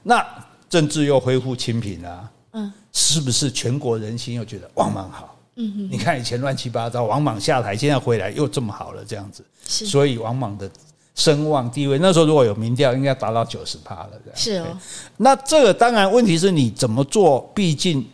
[0.05, 0.25] 那
[0.69, 5.37] 政治又恢复清平了，嗯，是不是全国人心又觉得王莽好？
[5.57, 10.71] 嗯，你看以前乱七八糟，王莽下台，现在回来又这么好了，这样子，所以王莽的
[11.17, 14.67] 声望地位，那时候如果有民调，应该达到九十趴了，是哦。
[15.17, 18.07] 那这个当然问题是你怎么做，毕竟。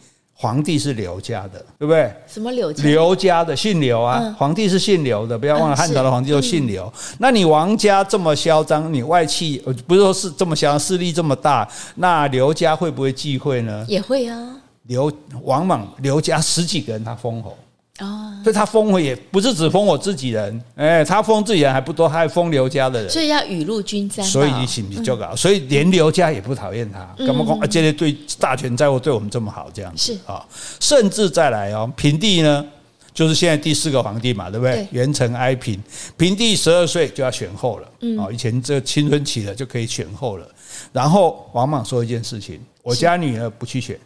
[0.42, 2.12] 皇帝是刘家的，对不对？
[2.26, 2.82] 什么刘家？
[2.82, 4.18] 刘家的，姓刘啊。
[4.20, 6.84] 嗯、皇帝是姓刘的，不要忘了汉朝的皇帝都姓刘。
[6.84, 13.84] 嗯、那你王家这么嚣张，你外戚不是说是这么嚣张，势力这么大，那刘家会不会忌讳呢？
[13.86, 14.56] 也会啊。
[14.88, 15.12] 刘
[15.44, 17.56] 王莽刘家十几个人，他封侯。
[18.00, 24.24] 哦，所以他封我也不是只封我自己人，哎，他封自己人还不多，他还封刘家的人，所以要雨露均沾。
[24.24, 27.66] 所以你心里就搞，所以连刘家也不讨厌他，干嘛讲啊？
[27.66, 30.42] 这些对大权在握，对我们这么好，这样子是啊，
[30.80, 32.64] 甚至再来哦，平帝呢，
[33.12, 34.76] 就是现在第四个皇帝嘛，对不对？
[34.76, 35.78] 对元成哀平，
[36.16, 37.88] 平帝十二岁就要选后了。
[38.00, 40.48] 嗯，哦，以前这青春期了就可以选后了。
[40.92, 43.98] 然后王莽说一件事情，我家女儿不去选。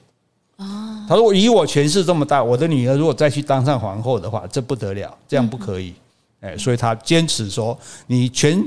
[0.57, 5.95] 啊，他说以我权势这么大，我的女儿如果再去当上皇后的话，这不得了，这样不可以。
[6.40, 8.62] 哎，所以他坚持说，你全，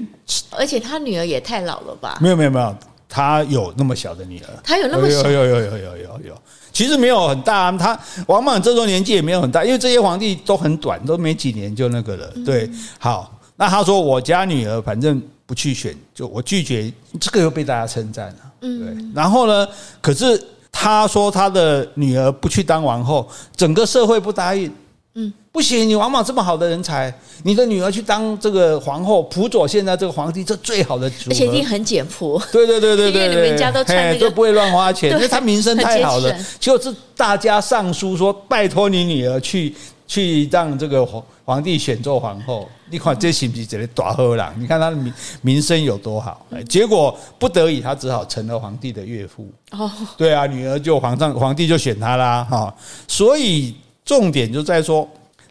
[0.52, 2.18] 而且他女儿也太老了吧？
[2.20, 2.76] 没有没有没有，
[3.08, 6.42] 他有那么小的女儿，他有那么小，有有有有有有有，
[6.74, 7.72] 其实没有很大。
[7.72, 7.98] 他
[8.28, 12.32] 王莽这时候年纪也没有很大，因为这些皇帝都很短，都没几年就那个了。
[12.46, 18.36] 对，好，那他说我家女儿反正不去选，就我拒绝，这个又被大家称赞了。
[18.62, 19.68] 嗯对，然后呢，
[20.02, 20.40] 可是。
[20.72, 24.72] 他说他的女儿不去当王后，整个社会不答应。
[25.16, 32.40] 嗯，不行，你王莽这么好的人才，你的女儿去当这个皇后，辅佐现在这个皇帝，这最好的组合，而且一定很简朴。
[32.52, 36.34] 对对对对对， 因为你们家都穿那个，都不会乱花钱， 因为他名声太好了。
[36.60, 39.76] 就是大家上书说，拜托你女儿去。
[40.10, 44.46] 去让这个皇皇帝选做皇后，你看这是不是这里大好人？
[44.58, 46.44] 你看他的名名声有多好？
[46.68, 49.48] 结果不得已，他只好成了皇帝的岳父。
[49.70, 52.44] 哦，对啊，女儿就皇上，皇帝就选他啦。
[52.44, 52.76] 哈，
[53.08, 55.08] 所以重点就在说，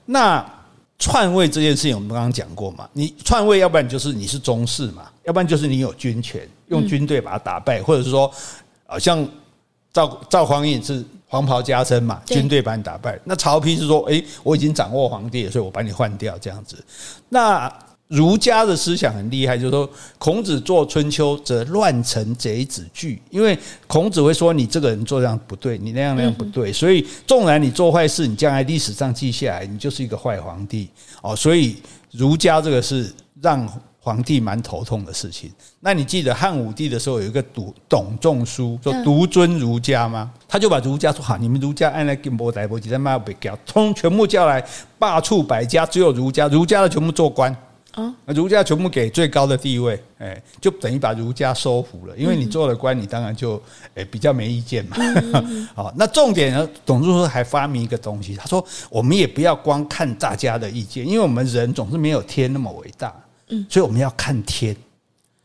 [0.07, 0.44] 那
[0.99, 2.88] 篡位这件事情，我们刚刚讲过嘛。
[2.92, 8.29] 你篡位，要不然就是你是宗室嘛，要不然就是你有军权，用军队把他打败，或者是说，
[8.87, 9.25] 好像
[9.92, 11.05] 赵赵匡胤是。
[11.31, 13.20] 黄袍加身嘛，军队把你打败。
[13.24, 16.83] 那曹丕是说：“诶，我已经掌握皇帝了，所以我把你换掉。”这样子。
[17.29, 17.70] 那
[18.07, 23.20] 儒家的思想很厉害，就是说，孔子做春秋，则乱臣贼子惧。
[23.29, 30.88] 因为孔子会说：“你这个人做这样不对，你那样那样不对。”所以，纵然你做坏事，你将来历史上记下来，你就是一个坏皇帝
[31.20, 31.37] 哦。
[31.37, 31.77] 所以，
[32.12, 33.68] 儒家这个是让。
[34.09, 35.53] 皇帝蛮头痛的事情。
[35.81, 40.31] 那你记得汉武帝的时候有一个董董仲舒说独尊儒家吗？
[40.49, 44.64] 他就把儒家说好，你们儒家按来给莫代伯几在骂北教，通全部叫来
[44.99, 47.55] 罢黜百家，只有儒家，儒家的全部做官。
[47.92, 52.16] 啊，儒家全部给最高的地位，哎，就等于把儒家收服了。
[52.16, 53.61] 因为你做了官，你当然就
[53.94, 54.97] 哎比较没意见嘛。
[55.75, 63.12] 好，那重点呢，董仲舒还发明一个东西，他说我们也不要光看大家的意见，因为我们人总是没有天那么伟大。
[63.48, 64.76] 嗯，所以我们要看天，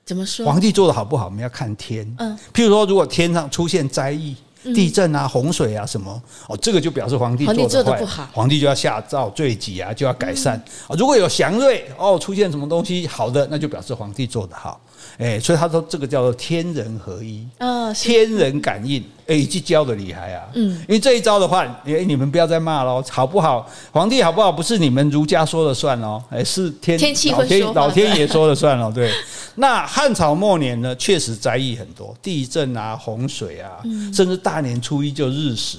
[0.05, 0.45] 怎么说？
[0.45, 2.05] 皇帝做的好不好，我们要看天。
[2.19, 4.35] 嗯，譬如说，如果天上出现灾异、
[4.73, 10.57] 地震啊、洪水啊什么，哦，这个就表示皇帝做的不好，皇帝就要下诏罪己啊，就要改善。
[10.87, 14.79] 啊，如果有祥瑞，哦，出现什么东西好的，那就表示皇帝做的好。
[15.17, 23.69] 哎，所以他说这个叫做天人合一，哦，天人感应，哎，这教的厉害啊，嗯，因为这一招的话，哎，你们不要再骂喽，好不好？
[23.91, 24.51] 皇帝好不好？
[24.51, 29.11] 不是你们儒家说了算哦，哎，是天天气老天老天爷说了算哦，对。
[29.55, 33.69] 那汉朝末年呢，确实灾异很多，地震啊、洪水啊，
[34.11, 35.77] 甚至大年初一就日食，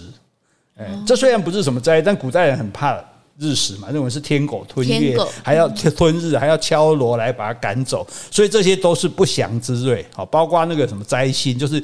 [0.79, 3.03] 哎，这虽然不是什么灾，但古代人很怕。
[3.39, 10.07] 日食嘛，认为是天狗吞月，还要吞日，还要敲锣来把它赶走，所以这些都是不祥之瑞。
[10.15, 11.83] 好，包括那个什么灾星，就是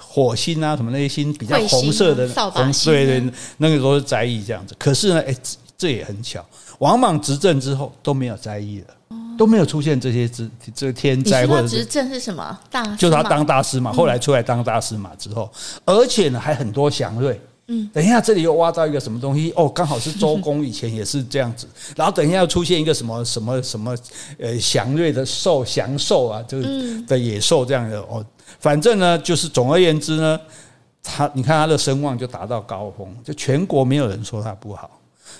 [0.00, 4.74] 火星啊，什么那些星比较红色的红，对对，那个都是灾异这样子。
[4.78, 5.36] 可是呢，哎，
[5.78, 6.44] 这也很巧，
[6.78, 8.86] 王莽执政之后都没有灾异了，
[9.38, 12.84] 都没有出现这些之这个天灾或者执政是什么大？
[12.96, 15.48] 就是他当大司马，后来出来当大司马之后，
[15.84, 17.40] 而且呢还很多祥瑞。
[17.72, 19.52] 嗯，等一下，这里又挖到一个什么东西？
[19.54, 21.68] 哦，刚好是周公以前也是这样子。
[21.94, 23.96] 然后等一下又出现一个什么什么什么
[24.40, 28.26] 呃祥瑞的兽祥兽啊，就是的野兽这样的哦。
[28.58, 30.40] 反正呢，就是总而言之呢，
[31.00, 34.90] 他你看他的声望就达到高峰，就全国没有人说他不好。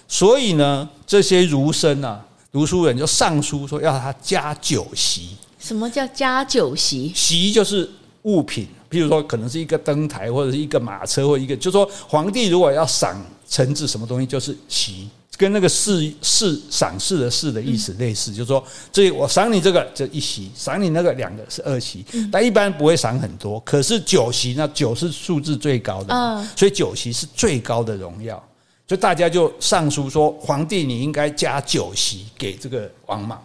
[0.06, 5.36] 所以呢，这些儒生啊、读书人就上书说要他加酒席。
[5.58, 7.12] 什么叫加酒席？
[7.12, 7.90] 席就是
[8.22, 8.68] 物品。
[8.90, 13.16] 譬如说，可能是一个灯台，或者是一个马车，或者一个，就是说，皇帝如果要赏
[13.48, 23.60] 臣子什么东西，就是席，跟那个赐赐赏赐的赐的意思类似，就是说，这我赏你这个就一席，赏你那个两个是二席，但一般不会赏很多。
[23.60, 28.36] 可是酒席呢，酒是数字最高的，所以酒席是最高的荣耀，
[28.88, 33.40] 所以大家就上书说，皇帝你应该加酒席给这个王莽，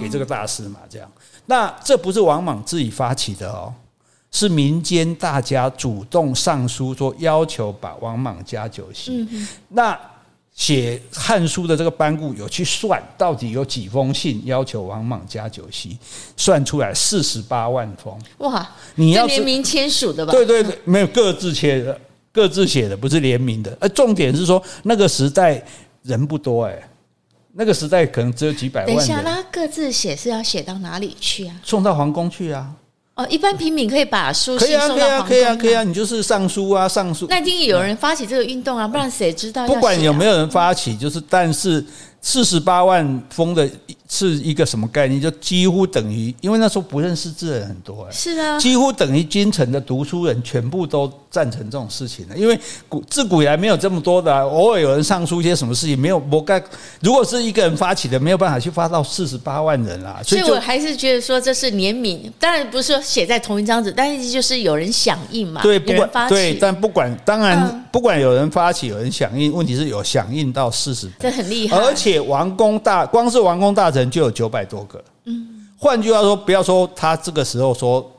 [0.00, 1.10] 给这个大司马这样。
[1.46, 3.74] 那这不是王莽自己发起的哦。
[4.34, 9.24] 是民间大家主动上书说要求把王莽加九锡。
[9.30, 9.96] 嗯、那
[10.52, 15.96] 写《汉书》的这个班固有去算，到底有几封信要求王莽加九锡？
[16.36, 18.12] 算出来四十八万封。
[18.38, 18.68] 哇！
[18.96, 20.32] 你要联名签署的吧？
[20.32, 22.00] 对对对，没有各自签的，
[22.32, 23.78] 各自写的，不是联名的。
[23.80, 25.64] 而重点是说，那个时代
[26.02, 26.76] 人不多哎，
[27.52, 28.96] 那个时代可能只有几百万人。
[28.96, 31.54] 等一下，那各自写是要写到哪里去啊？
[31.62, 32.74] 送到皇宫去啊。
[33.14, 37.26] 哦，一般平民可以把书可以啊，可以啊，可以啊，可以啊，你就是上书啊，上书。
[37.30, 39.66] 那一定有人发起这个运动啊，不然谁知道？
[39.66, 41.84] 不管有没有人发起，就是但是。
[42.26, 43.68] 四十八万封的
[44.08, 45.20] 是一个什么概念？
[45.20, 52.34] 就几乎等于，因为那时候不认识字的人很多，是啊，几乎等于京城的读书人全部都赞成这种事情了。
[52.34, 52.58] 因为
[52.88, 56.62] 古自古以来没有这么多的，偶尔有人上书一些什么事情，没有我该
[57.00, 60.22] 如果是一个人发起的，没有办法去发到四十八万人啦。
[60.24, 65.60] 所以我还是觉得说这是联名，当然不是说写在同一张纸，但是就是有人响应嘛。
[65.60, 72.13] 对，不管对，但不管当然不管有人发起，有人响应，问题是有响应到四十，这很厉害，而且。
[72.20, 75.02] 王公大，光是王公大臣就有九百多个。
[75.24, 78.10] 嗯，换句话说，不要说他这个时候说，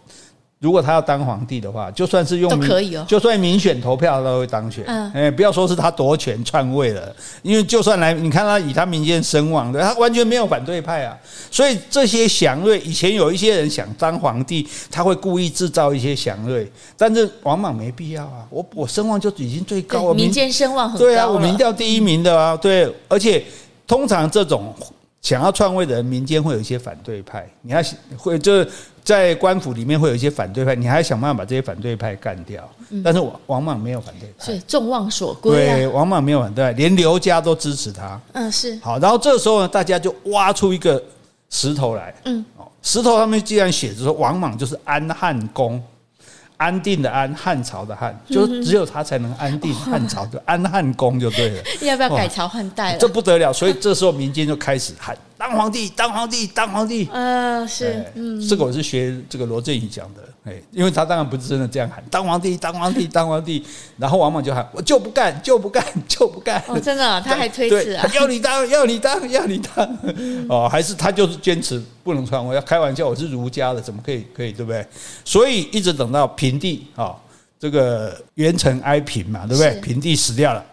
[0.60, 4.84] 如果他要当皇帝的话，就算是用都可以哦，就算民选投票都会当选。
[4.88, 11.16] 嗯，哎，不要说是他夺权篡位了，因为就算来，你看他以他民间声望的，他完全没有反对派啊。
[11.52, 18.48] 所以这些祥瑞，以前有一些人想当皇帝，他会故意制造一些祥瑞，但是王莽没必要啊。
[18.50, 23.44] 我我声望就已经最高了，民间声望很高，对啊，我民调第一名的啊，对，而且。
[23.88, 24.74] 通常这种
[25.22, 27.82] 想要篡位的人，民间会有一些反对派，你要
[28.18, 28.70] 会就是
[29.04, 32.68] 在官府里面会有一些反对派，你还想办法把这些反对派干掉。
[33.04, 35.52] 但是王王莽没有反对派，所以众望所归。
[35.52, 38.20] 对，王莽没有反对派，连刘家都支持他。
[38.34, 38.78] 嗯，是。
[38.84, 41.02] 好，然后这时候呢，大家就挖出一个
[41.50, 42.14] 石头来。
[42.26, 42.46] 嗯，
[42.84, 45.82] 石头上面既然写着说王莽就是安汉公。
[46.58, 51.64] 安定的安，汉朝的汉，就只有他才能安定汉朝，就安汉宫就对了。
[51.82, 52.98] 要不要改朝换代了？
[53.00, 55.18] 这不得了，所以这时候民间就开始喊。
[55.38, 57.10] 当皇帝，当皇帝，当皇帝。
[57.12, 63.62] 嗯，是，嗯，这个我是学这个罗振宇讲的，哎，因为他当然不是真的这样喊，当皇帝，当皇帝， 当皇帝。
[63.98, 66.64] 然后王莽就喊，我就不干，就不干， 就不干。
[66.68, 68.10] 哦，真的，他还推辞啊？
[68.14, 69.98] 要你当，要你当，要你当。
[70.48, 74.26] 哦，还是他就是坚持不能篡位，我要开玩笑，我是儒家的，怎么可以？
[74.34, 74.86] 可以对不对？
[75.26, 77.14] 所以一直等到平帝啊，
[77.60, 79.82] 这个元成哀平嘛，对不对？
[79.82, 80.64] 平帝死掉了，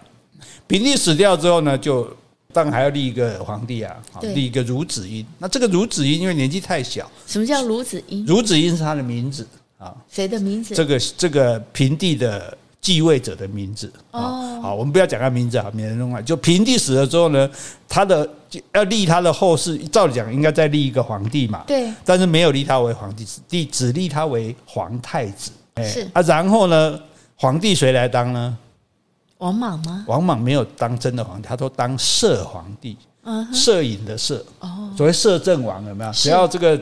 [0.68, 2.08] 平帝死掉之后呢，就。
[2.52, 5.24] 当然还要立一个皇帝啊，立一个孺子婴。
[5.38, 8.26] 那这个孺子婴因为年纪太小，什么叫孺子婴？
[8.26, 9.46] 孺子婴是他的名字
[9.78, 9.94] 啊。
[10.10, 10.74] 谁的名字？
[10.74, 13.92] 这个这个平帝的继位者的名字。
[14.10, 16.24] 哦，好，我们不要讲他名字啊，免得弄乱。
[16.24, 17.50] 就平帝死了之后呢，
[17.88, 18.28] 他的
[18.74, 21.64] 要立他的后世，照理讲应该再立一个皇帝嘛。
[21.66, 21.92] 对。
[22.04, 25.50] 但是没有立他为皇帝，立只立他为皇太子。
[25.82, 27.00] 是啊，然后呢，
[27.36, 28.58] 皇帝谁来当呢？
[29.42, 30.04] 王莽吗？
[30.06, 32.96] 王莽没有当真的皇帝，他都当摄皇帝，
[33.52, 34.44] 摄影的摄。
[34.60, 36.12] 哦，所谓摄政王有没有？
[36.12, 36.80] 只要这个，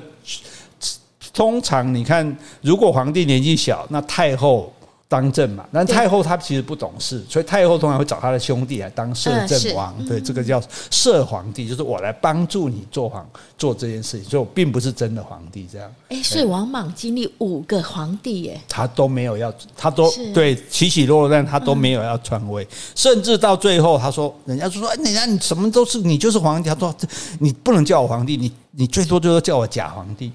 [1.32, 4.70] 通常你看，如果皇帝年纪小，那太后。
[5.10, 9.92] 当政嘛，但太后她其实不懂事，所以太后通常会找她的兄弟来当摄政王。
[10.06, 15.92] 对，这个叫摄皇帝，就是我来帮助你做皇做这件事情，所以我并不是真的皇帝这样。
[16.10, 26.94] 哎，所以王莽经历五个皇帝，耶，他都没有要，他都对起起落落，但他都没有要篡位，甚至到最后他说，人家就说，哎，人家你什么都是你就是皇帝，他说
[27.40, 30.30] 你不能叫我皇帝，你你最多就是叫我假皇帝。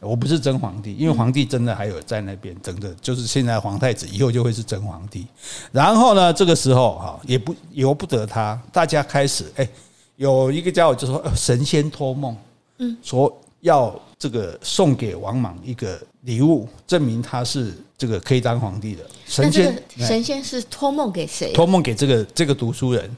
[0.00, 5.26] 我不是真皇帝，因为皇帝真的还有在那边等着，就是现在皇太子以后就会是真皇帝。
[5.72, 9.68] 然后呢，这个时候哈也不由不得他，大家开始哎，
[10.16, 12.36] 有一个家伙就说神仙托梦，
[12.78, 19.02] 嗯，说要这个送给王莽一个礼物，证明他是这个可以当皇帝的。
[19.26, 21.52] 神仙神仙是托梦给谁？
[21.52, 23.10] 托梦给这个这个读书人。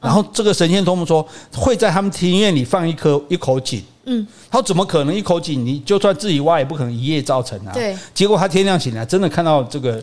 [0.00, 3.82] 然后这个神仙托梦说会在他们庭院里放一颗一口井。
[4.06, 5.64] 嗯，他说怎么可能一口井？
[5.64, 7.72] 你就算自己挖，也不可能一夜造成啊。
[7.72, 7.96] 对。
[8.12, 10.02] 结果他天亮醒来，真的看到这个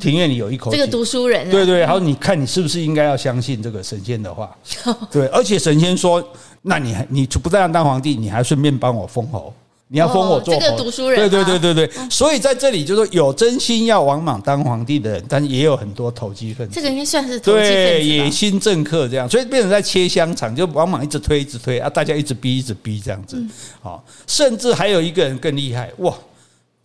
[0.00, 0.78] 庭院里有一口井。
[0.78, 1.50] 这个读书人。
[1.50, 4.50] 对对，然后你看你是不是应该要相信这个神仙的话？
[5.10, 6.22] 对，而且神仙说，
[6.62, 9.52] 那你还你不但要当皇帝，你还顺便帮我封侯。
[9.92, 16.72] 你要封我做这个读书人，对对对对对，所以在这里就是说有真心要王莽当皇帝的人，但也有很多投机分子。
[16.72, 23.36] 这个应该算是投机分子对野心政客这样，所以变成在切香肠，就王莽一直推一直推啊，大家一直逼一直逼这样子。
[23.82, 26.14] 好，甚至还有一个人更厉害哇，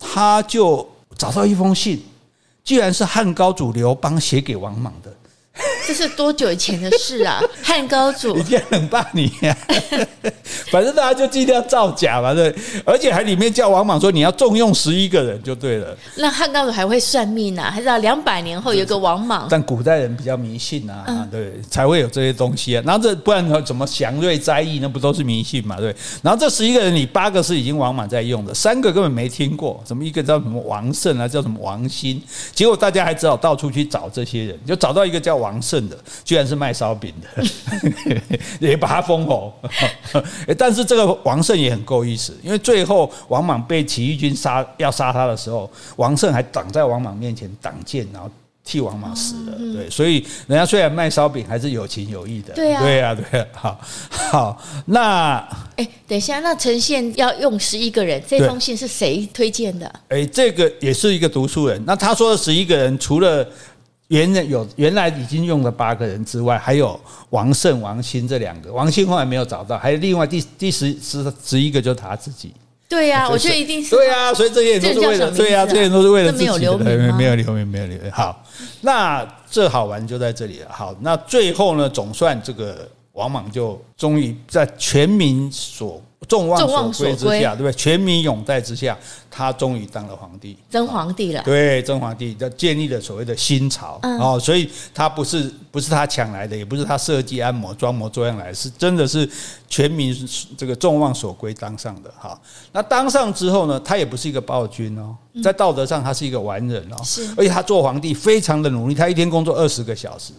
[0.00, 0.84] 他就
[1.16, 2.02] 找到一封信，
[2.64, 5.14] 居然是汉高祖刘邦写给王莽的。
[5.86, 7.40] 这是多久以前的事啊？
[7.62, 9.56] 汉高祖，你这样冷霸你呀？
[10.70, 12.52] 反正大家就尽量造假嘛，对。
[12.84, 15.96] 而且还里面叫王莽说，你要重用十一个人就对了。
[16.16, 17.70] 那汉高祖还会算命啊？
[17.70, 19.46] 还是道两百年后有个王莽？
[19.48, 22.82] 但古代人比较迷信啊，对，才会有这些东西啊。
[22.84, 24.80] 然后这不然怎么祥瑞灾异？
[24.80, 25.76] 那不都是迷信嘛？
[25.76, 25.94] 对。
[26.20, 29.80] 然后这十一个人里，八个是已经王莽在用的，三个根本没听过。
[29.86, 32.20] 什么一个叫什么王胜啊，叫什么王兴？
[32.52, 35.75] 结果大家还只好到处去找这些人，就找到一个叫王慎。
[35.76, 37.44] 盛的，居然是卖烧饼的，
[38.60, 39.52] 也把他封侯。
[40.56, 48.30] 但是这个王胜也很够意思，因为最后王莽被起义军杀要杀他的时候，王胜还挡在王莽面前挡剑，然后。
[48.68, 50.14] 替王莽死了，对，所以
[50.48, 52.52] 人家虽然卖烧饼，还是有情有义的。
[52.52, 53.46] 对呀，对呀，对呀。
[53.52, 55.36] 好，好，那
[55.76, 59.88] 哎，等一下，那陈宪要用十一个人，这封信是谁推荐的？
[60.08, 61.80] 哎，这个也是一个读书人。
[61.86, 63.48] 那他说的十一个人，除了
[64.08, 66.98] 原来有原来已经用了八个人之外，还有
[67.30, 68.72] 王胜、王兴这两个。
[68.72, 72.52] 王兴后来没有找到，还有另外第第十十十一个就是他自己。
[72.88, 78.12] 对呀、啊，我觉得一定是对呀、啊，所以这些人都是为了对呀、啊，这些人都是为了自己的，没有留名，没有留名，没有留名。
[78.12, 78.44] 好，
[78.82, 80.68] 那这好玩就在这里了。
[80.70, 86.00] 好，那最后呢，总算这个王莽就终于在全民所。
[86.26, 87.72] 众望所归之下，对不对？
[87.72, 88.96] 全民拥戴之下，
[89.30, 91.42] 他终于当了皇帝，真皇帝了。
[91.44, 94.00] 对，真皇帝，他建立了所谓的新朝。
[94.02, 99.28] 哦，所以他不是不是他抢来的，也不是他设计、按摩、装模作样来，是真的是
[99.68, 100.16] 全民
[100.56, 102.10] 这个众望所归当上的。
[102.18, 102.40] 哈，
[102.72, 105.14] 那当上之后呢，他也不是一个暴君哦，
[105.44, 110.32] 在道德上他是一个完人哦，是，而且他做皇帝非常的努力，他一天工作二十个小时。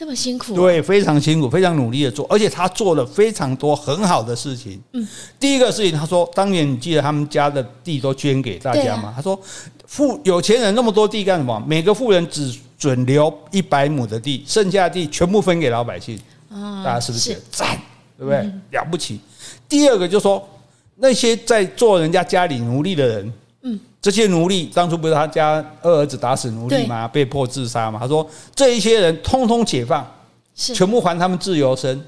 [0.00, 4.80] 这么辛苦，对，非常辛苦，非常努力的做，而且他做了非常多很好的事情。
[4.94, 5.06] 嗯，
[5.38, 9.12] 第一个事情，他说，当年你记得他们家的地都捐给大家吗？
[9.14, 9.38] 他说，
[9.84, 11.62] 富有钱人那么多地干什么？
[11.66, 16.18] 每个富人只准留一百亩的地，剩下的地全部分给老百姓。
[16.48, 17.78] 啊，大家是不是觉得赞？
[18.16, 18.50] 对不对？
[18.70, 19.20] 了不起。
[19.68, 20.48] 第二个就是说，
[20.96, 23.32] 那些在做人家家里奴隶的人。
[23.64, 27.06] 嗯，这些奴隶当初不是他家二儿子打死奴隶吗？
[27.06, 27.98] 被迫自杀吗？
[28.00, 30.06] 他说这一些人通通解放，
[30.54, 32.02] 全部还他们自由身。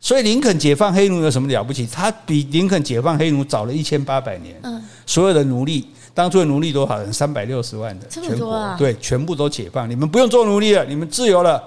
[0.00, 1.86] 所以林肯解放黑奴有什么了不起？
[1.86, 4.54] 他比林肯解放黑奴早了一千八百年。
[4.62, 7.12] 嗯，所有的奴隶当初的奴隶多少人？
[7.12, 11.62] 三百六十万的，全国对，全部都解放，你们不用做奴隶了，你们自由了。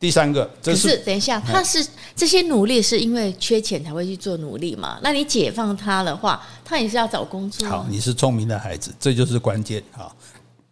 [0.00, 4.98] 第三个，这是，可是等一下，他是这些奴隶是因为缺钱才会去做奴隶嘛？
[5.02, 7.66] 那你解放他的话，他也是要找工作。
[7.66, 9.82] 好，你是聪明的孩子，这就是关键。
[9.92, 10.14] 好，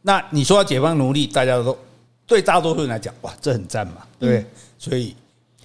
[0.02, 1.74] 那你说要解放奴隶，大家都
[2.26, 4.46] 对大多数人来讲，哇，这很赞嘛，对不对？
[4.78, 5.16] 所以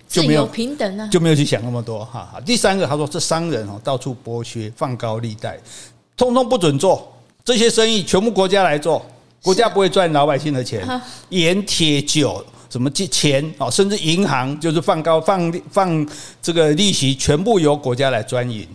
[0.07, 2.05] 就没有平等啊，就没有去想那么多。
[2.05, 5.59] 哈，好，第三个，他说这商人哦，到处剥削，放高利贷，
[6.15, 7.11] 通通不准做
[7.43, 9.05] 这些生意，全部国家来做，
[9.43, 10.87] 国家不会赚老百姓的钱，
[11.29, 12.45] 盐铁酒。
[12.69, 16.07] 什么借钱哦，甚至银行就是放高放放
[16.41, 18.67] 这个利息，全部由国家来专营，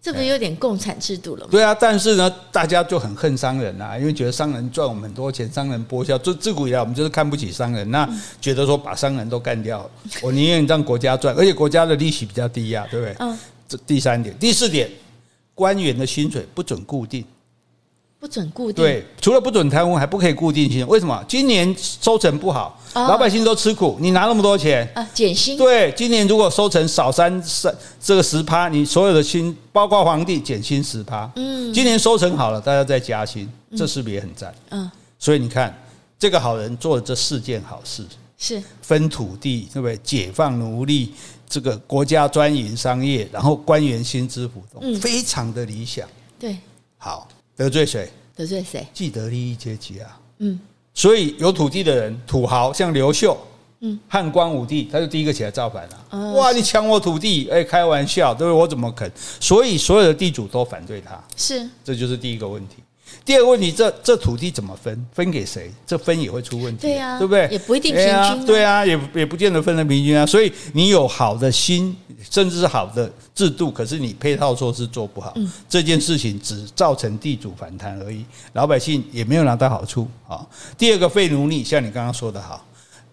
[0.00, 1.48] 这不是有点共产制度了吗？
[1.50, 8.08] 对啊，但是呢，大家就很恨商人啊，因为觉得商人赚我们很多钱，商人剥削，自自古以来我们就是看不起商人，那
[8.40, 9.88] 觉得说把商人都干掉，
[10.22, 13.16] 我宁愿让国家赚，而且国家的利息比较低呀，对不对？
[13.18, 13.38] 嗯。
[13.68, 14.90] 这第三点，第四点，
[15.54, 17.22] 官员的薪水不准固定。
[18.20, 20.84] 不准固定，对，除了不准贪污，还不可以固定薪。
[20.88, 21.24] 为什么？
[21.28, 25.08] 今年收成不好，老百姓都吃苦，你拿那么多钱啊？
[25.14, 25.56] 减薪。
[25.56, 31.30] 对，今年如果收成少三三这个十趴，你所有的薪，包括皇帝减薪十趴。
[31.36, 34.52] 嗯，今年收成好了，大家再加薪，这是不是也很赞？
[34.70, 35.72] 嗯，所以你看，
[36.18, 38.04] 这个好人做了这四件好事，
[38.36, 39.96] 是分土地，对不对？
[39.98, 41.14] 解放奴隶，
[41.48, 46.08] 这个国家专营商业，然后官员薪资浮动，非常的理想。
[46.36, 46.56] 对，
[46.96, 47.28] 好。
[47.58, 48.08] 得罪谁？
[48.36, 48.86] 得罪谁？
[48.94, 50.20] 既得利益阶级啊！
[50.38, 50.60] 嗯，
[50.94, 53.36] 所以有土地的人，土豪像刘秀，
[53.80, 56.06] 嗯，汉光武帝，他就第一个起来造反了。
[56.10, 58.60] 嗯、哇，你抢我土地，哎，开玩笑，对不对？
[58.60, 59.10] 我怎么肯？
[59.40, 62.76] 所以所有的地主都反对他，是，这就是第一个问题。
[63.24, 65.06] 第二个问题，这这土地怎么分？
[65.12, 65.70] 分给谁？
[65.86, 67.48] 这分也会出问题，对呀，对不对？
[67.50, 70.24] 也不一定平均啊，对啊，也也不见得分得平均啊。
[70.24, 71.94] 所以你有好的心，
[72.30, 75.34] 甚至是好的制度，可是你配套措施做不好，
[75.68, 80.46] 这件事情只造成地主反弹而已，老百姓也没有拿到好处啊。
[80.76, 82.64] 第二个废奴隶，像你刚刚说的好。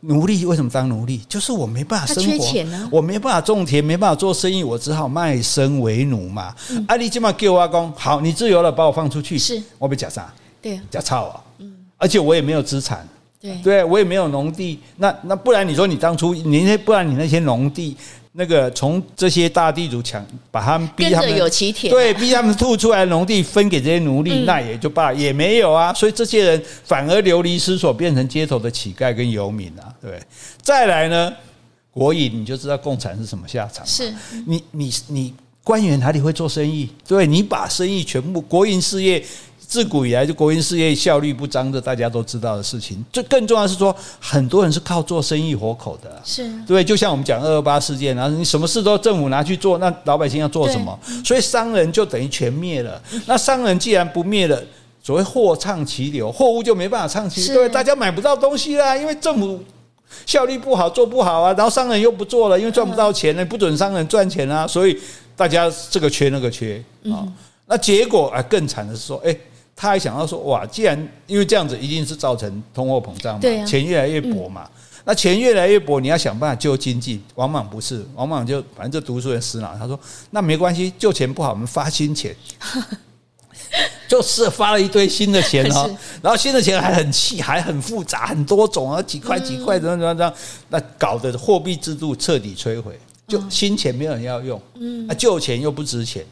[0.07, 1.21] 奴隶为什么当奴隶？
[1.27, 6.53] 就是我没办法生活，我没办法种田，没办法做生意，我只好卖身为奴嘛。
[6.87, 10.31] 阿里今嘛给我阿公，好，你自由了，把我放出去，是我被假杀？
[10.61, 11.41] 对，假操啊！
[11.59, 13.07] 嗯，而且我也没有资产，
[13.41, 17.95] 对，对我也没有农地，那那不然你说你当初你那不然你那些农地。
[18.38, 25.93] 那个从这些大地主抢，把他们逼他们有其田，对，逼他们吐出来的农地分给这些奴隶，那也就罢，也没有啊。
[25.93, 30.21] 所以这些人反而流离失所，变成街头的乞丐跟游民啊，对。
[30.61, 31.33] 再来呢，
[31.91, 33.86] 国营你就知道共产是什么下场。
[33.88, 34.13] 是
[34.45, 35.33] 你你你
[35.63, 36.89] 官员哪里会做生意？
[37.07, 39.23] 对，你把生意全部国营事业。
[39.66, 43.03] 自古以来，就国营事业效率不彰，这大家都知道的事情。
[43.11, 46.84] 最更重要的是说，很多人是靠做生意活口的，是对。
[46.84, 50.97] 就像我们讲二二八事件，然后你什么事都政府拿去做，那老百姓要做什么？
[51.26, 53.01] 所以商人就等于全灭了。
[53.26, 54.61] 那商人既然不灭了，
[55.03, 59.59] 所谓货畅其流，货物就没办法畅其流，对，大家买不到东西啦，因为政府
[60.26, 64.97] 效率不好，做不好啊，然后商人又不做了，因为赚不到钱呢，不准商人赚钱啊，所以
[65.36, 67.28] 大家这个缺那个缺啊。
[67.68, 69.36] 那结果啊，更惨的是说，哎，
[69.76, 70.97] 他还想到说，哇，既然
[71.28, 74.69] 因为这样子，一定是造成通货膨胀嘛，钱越来越薄嘛。
[75.07, 77.21] 那钱越来越薄，你要想办法救经济。
[77.36, 79.99] 往往不是，往往就反正就读书人死脑，他说
[80.32, 82.36] 那没关系，救钱不好，我们发新钱，
[84.09, 85.88] 就是发了一堆新的钱哦，
[86.23, 90.34] 然后新的钱还很细，还很复杂，很多种啊，几块几块怎么怎么样，
[90.69, 96.26] 那搞的货币制度彻底摧毁，就新钱没有人要用，嗯，那旧钱又不值钱，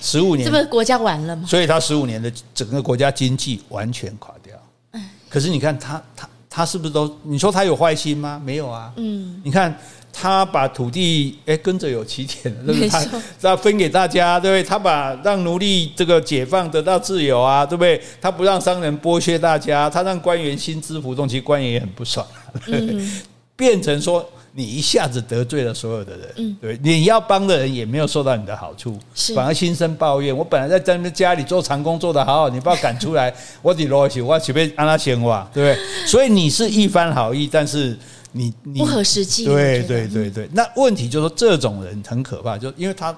[0.00, 1.46] 十五年，这不是国家完了吗？
[1.46, 4.54] 所以他十五年的整个国家经济完全垮掉。
[5.28, 6.28] 可是你看他他。
[6.56, 7.12] 他是不是都？
[7.24, 8.40] 你说他有坏心吗？
[8.44, 8.92] 没有啊。
[8.94, 9.76] 嗯，你看
[10.12, 12.88] 他把土地哎跟着有起点，对不对？
[12.88, 13.04] 他
[13.42, 14.62] 他分给大家，对不对？
[14.62, 18.00] 他把让奴隶这个解放得到自由啊，对不对？
[18.20, 22.24] 他不让商人剥削大家，他让官员薪资浮动，其实官员也很不爽，
[22.68, 23.20] 嗯，
[23.56, 24.24] 变成说。
[24.56, 30.36] 你一下子得罪了所有的人，嗯，对，你要帮的人也没有受到你的好处，是反而心生抱怨。
[30.36, 36.06] 我本来在在们家里做长工做得好好，你把我赶出来，我得罗西，我随便让他闲话，对 不对？
[36.06, 37.98] 所以你是一番好意，但是
[38.30, 39.44] 你你不合实际。
[39.44, 43.12] 对对对对，那问题就是说这种人很可怕，就因为他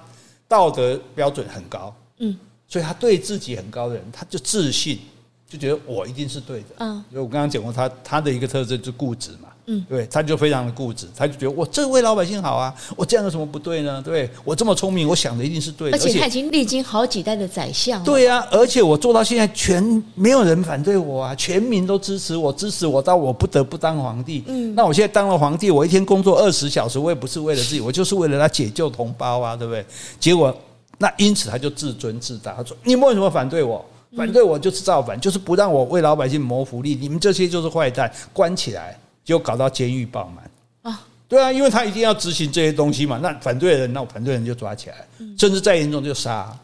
[0.49, 2.35] 道德标准很高，嗯，
[2.67, 5.01] 所以他对自己很高的人，他就自信，
[5.47, 6.67] 就觉得我一定是对的。
[6.79, 9.51] 嗯，因为我刚刚讲过他他的一个特征就固执嘛。
[9.67, 14.01] 嗯，对，他就非常的固执，他就觉得我这为老百姓好啊，我这样有什么不对呢？
[14.01, 15.97] 对，我这么聪明，我想的一定是对的。
[15.97, 18.03] 而且他已经历经好几代的宰相。
[18.05, 19.83] 对啊，而且我做到现在，全
[20.15, 24.45] 没有人反对我啊，全民都支持我，支持我到我不得不当皇帝。
[24.47, 29.85] 嗯，那我现在当了皇帝，我一天工作二十小时，我也不是为了自己，我就是为了来解救同胞啊，对不对？
[30.21, 30.57] 结果
[30.99, 33.85] 那因此他就自尊自大，他说：“你们为什么反对我？
[34.17, 38.97] 反对我就是造反，就是不让我为老百姓谋福利，你们这些就是坏蛋，关起来。”
[39.27, 40.49] 就搞到监狱爆满
[40.83, 41.03] 啊！
[41.27, 43.19] 对啊，因为他一定要执行这些东西嘛。
[43.21, 45.05] 那反对的人，那我反对人就抓起来，
[45.37, 46.57] 甚至再严重就杀。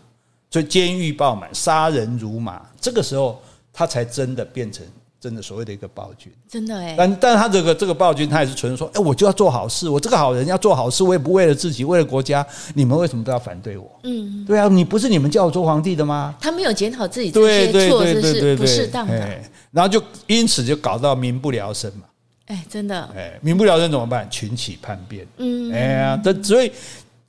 [0.48, 2.62] 所以监狱爆满，杀人如麻。
[2.80, 3.42] 这个时候，
[3.72, 4.86] 他才真的变成
[5.20, 6.30] 真的所谓的一个暴君。
[6.48, 6.94] 真的哎。
[6.96, 9.88] 但但他这个这个暴君，他也是纯说，哎，我就要做好事。
[9.88, 12.46] 我这个好人要做好事，我也不为了自己，为了国家。
[12.74, 13.90] 你们为什么都要反对我？
[14.04, 16.32] 嗯，对啊，你不是你们叫我做皇帝的吗？
[16.40, 19.40] 他没有检讨自己这些错事是不适当的，
[19.72, 22.04] 然后就因此就搞到民不聊生嘛。
[22.47, 24.28] 哎，真的，哎，民不聊生怎么办？
[24.30, 25.26] 群起叛变。
[25.38, 26.70] 嗯，哎呀，这所以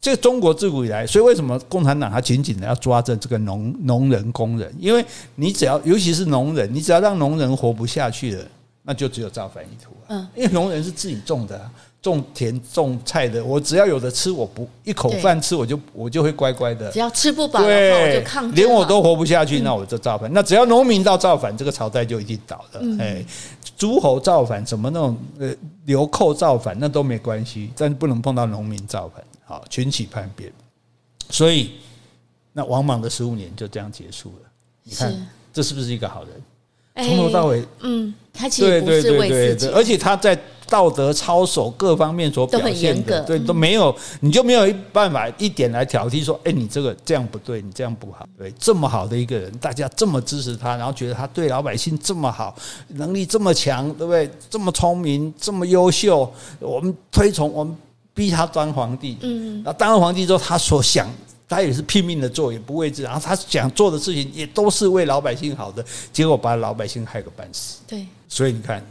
[0.01, 4.73] 这个中国自古以来，所以为什么共产党他紧紧的要抓着这个农农人工人？
[4.79, 5.05] 因为
[5.35, 8.45] 你只要，尤其是农人，你只要让农人活不下去了，
[8.81, 9.91] 那就只有造反意图。
[10.07, 11.69] 嗯，因为农人是自己种的。
[12.03, 16.91] 种田种菜的，我只要有的吃，我不一口饭吃，我就我就会乖乖的。
[16.91, 18.55] 只要吃不饱的话，我就抗争。
[18.55, 20.31] 连我都活不下去，那我就造反。
[20.33, 22.81] 那只要农民到造反，这个朝代就一定倒了。
[22.99, 23.23] 哎，
[23.77, 29.23] 诸侯造反，什么那种呃流寇造反，那都没关系，但是不能碰到农民造反。
[29.45, 30.51] 好，群起叛变，
[31.29, 31.71] 所以
[32.51, 34.49] 那王莽的十五年就这样结束了。
[34.83, 37.07] 你看，这是不是一个好人？
[37.07, 40.37] 从头到尾，嗯，他其实不是为自己，而且他在。
[40.67, 52.55] 道德操守各方面所表现的，对，都没有，你就没有办法一点来挑剔说，哎，你这个这样不对，你这样不好，对，这么好的一个人，大家这么支持他，然后觉得他对老百姓这么好，
[52.89, 54.29] 能力这么强，对不对？
[54.49, 57.75] 这么聪明，这么优秀，我们推崇，我们
[58.13, 61.07] 逼他当皇帝，嗯，然后当了皇帝之后，他所想，
[61.47, 68.83] 他也是拼命的做，也不为之，然后他想做的事情也都是为老百姓好的，结果把老百姓害个半死，对，所以你看。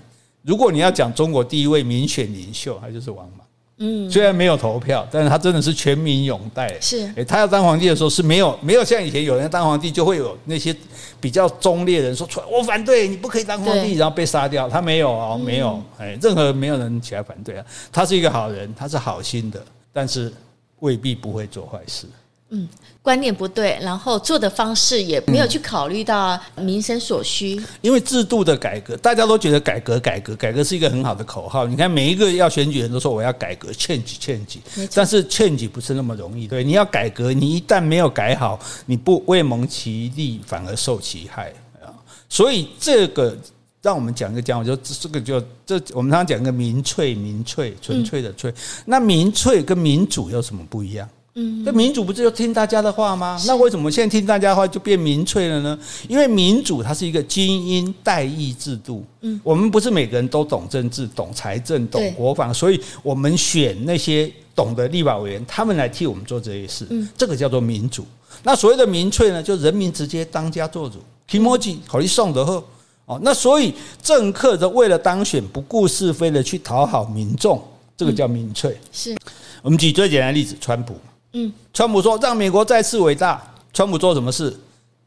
[0.43, 3.47] 如果你要讲中国第一位民选领袖，他就是王莽。
[3.79, 6.79] 嗯，虽然没有投票，但是他真的是全民拥戴。
[6.81, 10.77] 是，他要当皇帝的时候是没有没有像以前有人当皇帝就会有那些
[11.21, 14.69] 比较忠烈人说出来，我反对你不可以当皇帝，然后被杀掉。
[14.69, 17.65] 他没有哦，没有，哎，任何没有人起来反对啊。
[17.91, 20.33] 他是一个好人，他是好心的，但是
[20.81, 22.07] 未必不会做坏事。
[22.55, 22.69] 嗯，
[23.01, 27.59] 观念不对，然后做的方式也没有去考虑到民生所需。
[27.81, 31.67] 因为制度的改革，大家都觉得改革、改革、改革是一个很好的口号。
[31.67, 34.59] 你看，每一个要选举人都说我要改革，change，change。
[34.95, 36.47] 但是 change 不是那么容易。
[36.47, 41.51] 对，你要改革，你一旦没有改好，你不未蒙其利，反而受其害
[41.81, 41.89] 啊。
[42.29, 43.35] 所以这个
[43.81, 48.53] 让我们讲一个讲我，就这个就这我们常常讲一个民粹，民粹，纯粹的粹。
[48.85, 51.09] 那民粹跟民主有什么不一样？
[51.35, 53.41] 嗯，这民主不是就听大家的话吗？
[53.47, 55.79] 那为什么现在听大家的话就变民粹了呢？
[56.09, 59.03] 因为民主它是一个精英代议制度。
[59.23, 66.87] 嗯，我们不是每个人都懂政治、懂财政、懂国防，所以我们选那些懂的立法委员，他们来替我们做这些事。
[66.91, 68.05] 嗯，这个叫做民主。
[68.43, 70.99] 那所谓的民粹呢，就人民直接当家做主。
[71.27, 72.63] 提摩吉考虑送的后。
[73.05, 77.61] 哦，那所以政客的为了当选不顾是非的去讨好民众，
[77.97, 78.79] 这个叫民粹。
[78.93, 79.17] 是
[79.61, 80.95] 我们举最简单的例子，川普。
[81.33, 83.43] 嗯，川普说让美国再次伟大。
[83.73, 84.55] 川普做什么事？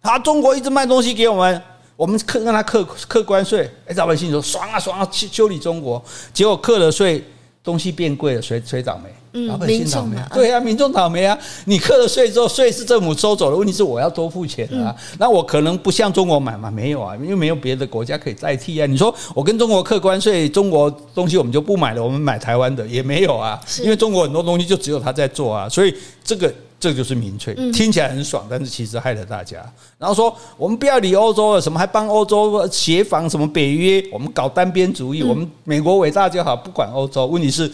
[0.01, 1.61] 他中国一直卖东西给我们，
[1.95, 6.03] 我们客让他克克关税，哎，老百姓说爽啊爽啊，去修理中国，
[6.33, 7.23] 结果克了税，
[7.65, 9.09] 东西变贵了，谁谁倒霉？
[9.47, 11.37] 老百姓倒霉，对啊，民众倒霉啊！
[11.65, 14.95] 你课了税之后，税是政府收走了，问题是我要多付钱啊。
[15.19, 18.85] 那我可能不像中国买嘛，没有啊，因为没有别的国家可以代替啊。
[18.85, 25.93] 你说我跟中国课关税，中国东西我们就不买了，我们买台湾的也没有啊，因为中国很多东西就只有他在做啊，所以
[26.23, 29.57] 这个这就是民粹，听起来很爽，但是其实害了大家。
[29.97, 37.25] 然后说我们不要理欧洲了，什么还帮欧洲协防什么北约，我们搞单边主义，我们美国伟大就好，不管欧洲。
[37.25, 37.71] 问题是。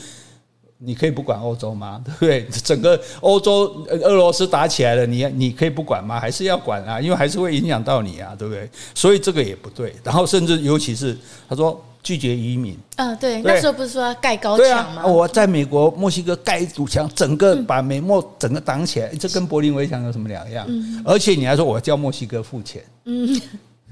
[0.84, 2.02] 你可以不管欧洲吗？
[2.04, 2.44] 对不对？
[2.64, 6.20] 整个欧洲，俄罗斯打起来了，你你可以不管吗？
[6.20, 7.00] 还是要管啊？
[7.00, 8.68] 因为还是会影响到你啊，对不对？
[8.96, 9.94] 所以这个也不对。
[10.04, 11.16] 然后甚至尤其是
[11.48, 15.06] 他说拒绝移民，嗯，对，那时候不是说要盖高墙吗？
[15.06, 20.68] 我在美国墨西哥盖一堵墙，整个把美墨整个挡起来，这跟柏林围墙有什么两样？
[21.06, 23.42] 而且你还说我叫墨西哥付钱，嗯。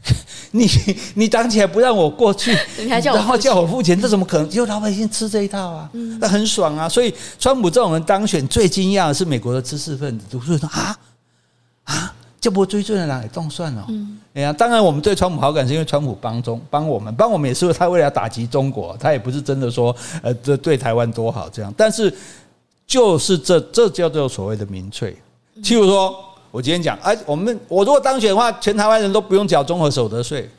[0.51, 0.65] 你
[1.13, 2.57] 你挡起来不让我过去，
[2.87, 4.49] 然后叫我付钱，这怎么可能？
[4.49, 5.89] 就老百姓吃这一套啊，
[6.21, 6.87] 那很爽啊。
[6.87, 10.97] 所以川普这种人当选，最惊讶的是美国的知识分子读书人说啊
[11.83, 13.85] 啊，这波追罪的人也动算了。
[14.39, 21.73] 哎呀，当然我们对川普好感是因为川普帮中帮我们，帮我们也是他为了要打击中国，他也不是真的说呃这对台湾多好这样。
[21.75, 22.13] 但是
[22.87, 25.15] 就是这这叫做所谓的民粹，
[25.61, 26.15] 譬如说。
[26.51, 30.49] 我今天讲，哎，我们我如果当选的话，全台湾人都不用缴综合所得税，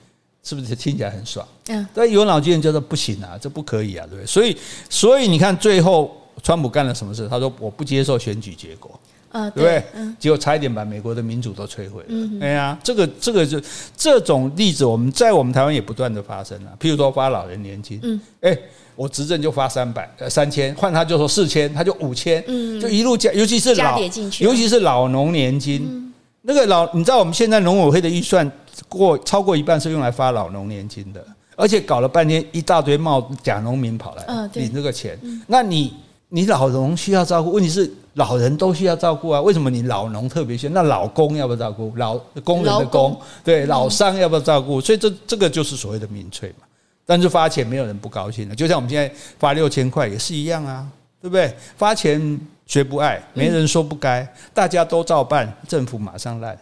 [0.45, 1.45] 是不是听起来很爽？
[1.67, 4.25] 嗯，但有脑筋人就说不行啊，这不可以啊，对不对？
[4.25, 4.57] 所以，
[4.89, 7.27] 所以你看最后川普干了什么事？
[7.29, 8.89] 他说我不接受选举结果，
[9.31, 9.83] 啊，对不对？
[9.95, 12.09] 嗯，结果差一点把美国的民主都摧毁了。
[12.09, 13.61] 嗯，哎呀，这个这个就
[13.97, 16.73] 这种例子，我们在我们台湾也不断的发生啊。
[16.81, 18.59] 譬如说发老人年金，嗯，哎。
[18.97, 23.99] 我执政就发三百呃三千，换他就说四千，他就五千，嗯就一路加，尤其是老，
[24.41, 26.13] 尤其是老农年金，
[26.43, 28.51] 那个老，你知道我们现在农委会的预算
[28.91, 31.25] 过超过一半是用来发老农年金的，
[31.57, 35.95] 而且搞了半天一大堆冒假农民跑来领这个钱，那你
[36.31, 40.73] 你老农需要照顾，问题是老人都需要照顾啊，为什么你老农特别需要？
[40.73, 41.93] 那老工要不要照顾？
[41.97, 44.81] 老工人的工，对，老商要不要照顾？
[44.81, 46.67] 所以这这个就是所谓的民粹嘛。
[47.05, 50.87] 但是发钱没有人不高兴的，就像我们现在发六千块也是一样啊，
[51.21, 51.53] 对不对？
[51.77, 53.21] 发钱谁不爱？
[53.35, 54.25] 没人说不该，
[54.55, 56.57] 大家都照办，政府马上烂。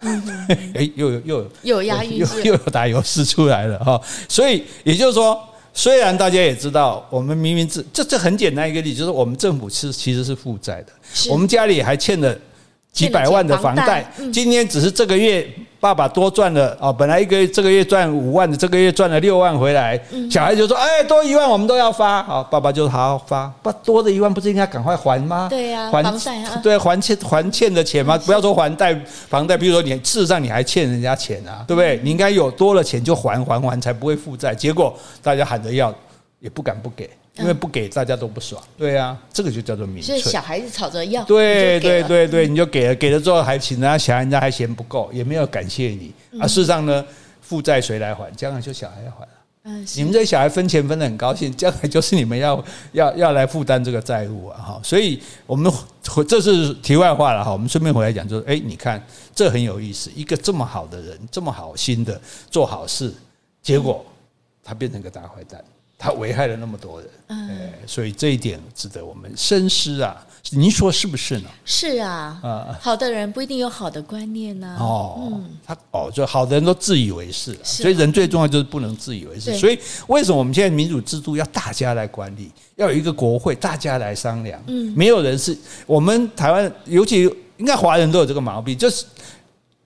[0.74, 3.98] 哎，又有又有有押韵，又又有打油诗出来了哈。
[4.28, 5.42] 所以也就是说，
[5.76, 10.92] 虽然大家也知道，我们明明这这这很简单一个例子，就是我们政府是其实是负债的，
[11.28, 12.38] 我们家里还欠了
[12.94, 15.46] 几百万的房贷，今天只是这个月。
[15.80, 25.46] 爸爸多赚了哦，本来一个月这个月赚五万的，这个月赚了六万回来，小孩就说：“哎，多一万我们都要发。”好，爸爸就好好发，不多的一万不是应该赶快还吗？
[25.50, 26.02] 对呀，还
[26.62, 28.16] 对还欠还欠的钱吗？
[28.24, 32.00] 不要说还贷房贷，比如说你事实上你还欠人家钱啊，对不对？
[32.02, 34.54] 你应该有多了钱就还还还，才不会负债。
[34.54, 35.94] 结果大家喊着要，
[36.40, 37.10] 也不敢不给。
[37.36, 40.16] 因为不给大家都不爽，对啊，这个就叫做民粹。
[40.18, 46.46] 所以小孩子吵着要，对对对对，你就给了，给了之后还请人家想人家还嫌不够，也没有感谢你啊。
[46.46, 47.04] 事实上呢，
[47.40, 48.30] 负债谁来还？
[48.36, 49.28] 将来就小孩要还了。
[49.64, 52.62] 嗯，你们这些小孩分钱分的很高兴， 将来就是你们要
[52.92, 54.60] 要要来负担这个债务啊！
[54.60, 55.72] 哈，所以我们
[56.28, 57.50] 这是题外话了哈。
[57.50, 59.02] 我们顺便回来讲，就是哎，你看
[59.34, 62.20] 这很有意思，一个这么好的人，这么好心的
[62.50, 63.12] 做好事，
[63.62, 64.04] 结果
[64.62, 65.64] 他变成个大坏蛋。
[66.04, 70.22] 他危害了那么多人，哎，所以这一点值得我们深思啊！
[70.50, 71.48] 您说是不是呢？
[71.64, 74.76] 是啊，啊，好的人不一定有好的观念呢。
[74.78, 79.56] 哦，他哦，就好的人都自以为是，所以人最重要就是不能自以为是。
[79.56, 79.78] 所以
[80.08, 84.62] 为什么我们现在民主制度要大家来管理，要有一个国会，大家来商量？
[84.66, 87.22] 嗯，没有人是我们台湾，尤其
[87.56, 89.06] 应该华人都有这个毛病，就是。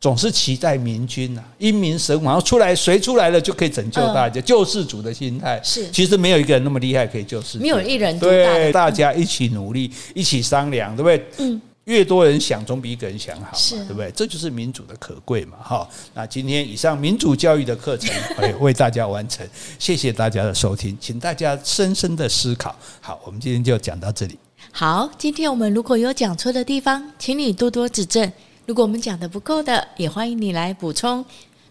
[0.01, 5.91] 总是期待明君呐，英明神武，然后出来谁出来了就可以拯救大家，救世主的心态是。
[5.91, 11.27] 其实没有一个人那么厉害可以救世主，没有一人对，大家一起努力，一起商量，对不对？
[11.39, 14.09] 嗯，越多人想，总比一个人想好，是，对不对？
[14.13, 15.89] 这就是民主的可贵嘛，哈。
[16.15, 19.45] 那今天以上民主教育的课程会 为大家完成，
[19.81, 22.77] 谢谢大家的收听，请大家深深的思考。
[23.01, 24.39] 好，我们今天就讲到这里。
[24.71, 28.31] 好，今天我们如果有讲错的地方，请你多多指正。
[28.69, 31.25] 如果我们讲的不够的，也欢迎你来补充。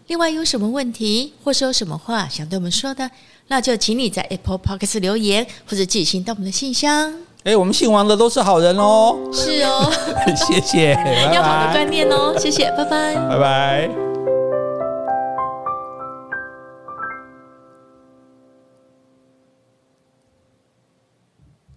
[0.08, 3.08] 另外，有什么问题，或是有什么话想对我们说的，
[3.46, 7.14] 那就请你在 Apple Podcast 留言，或者寄信到我们的信箱。
[7.44, 9.16] 哎，我们姓王的都是好人哦。
[9.32, 9.88] 是哦，
[10.34, 10.94] 谢谢，
[11.32, 12.34] 要好的观念哦。
[12.36, 14.07] 谢谢，拜拜，拜拜。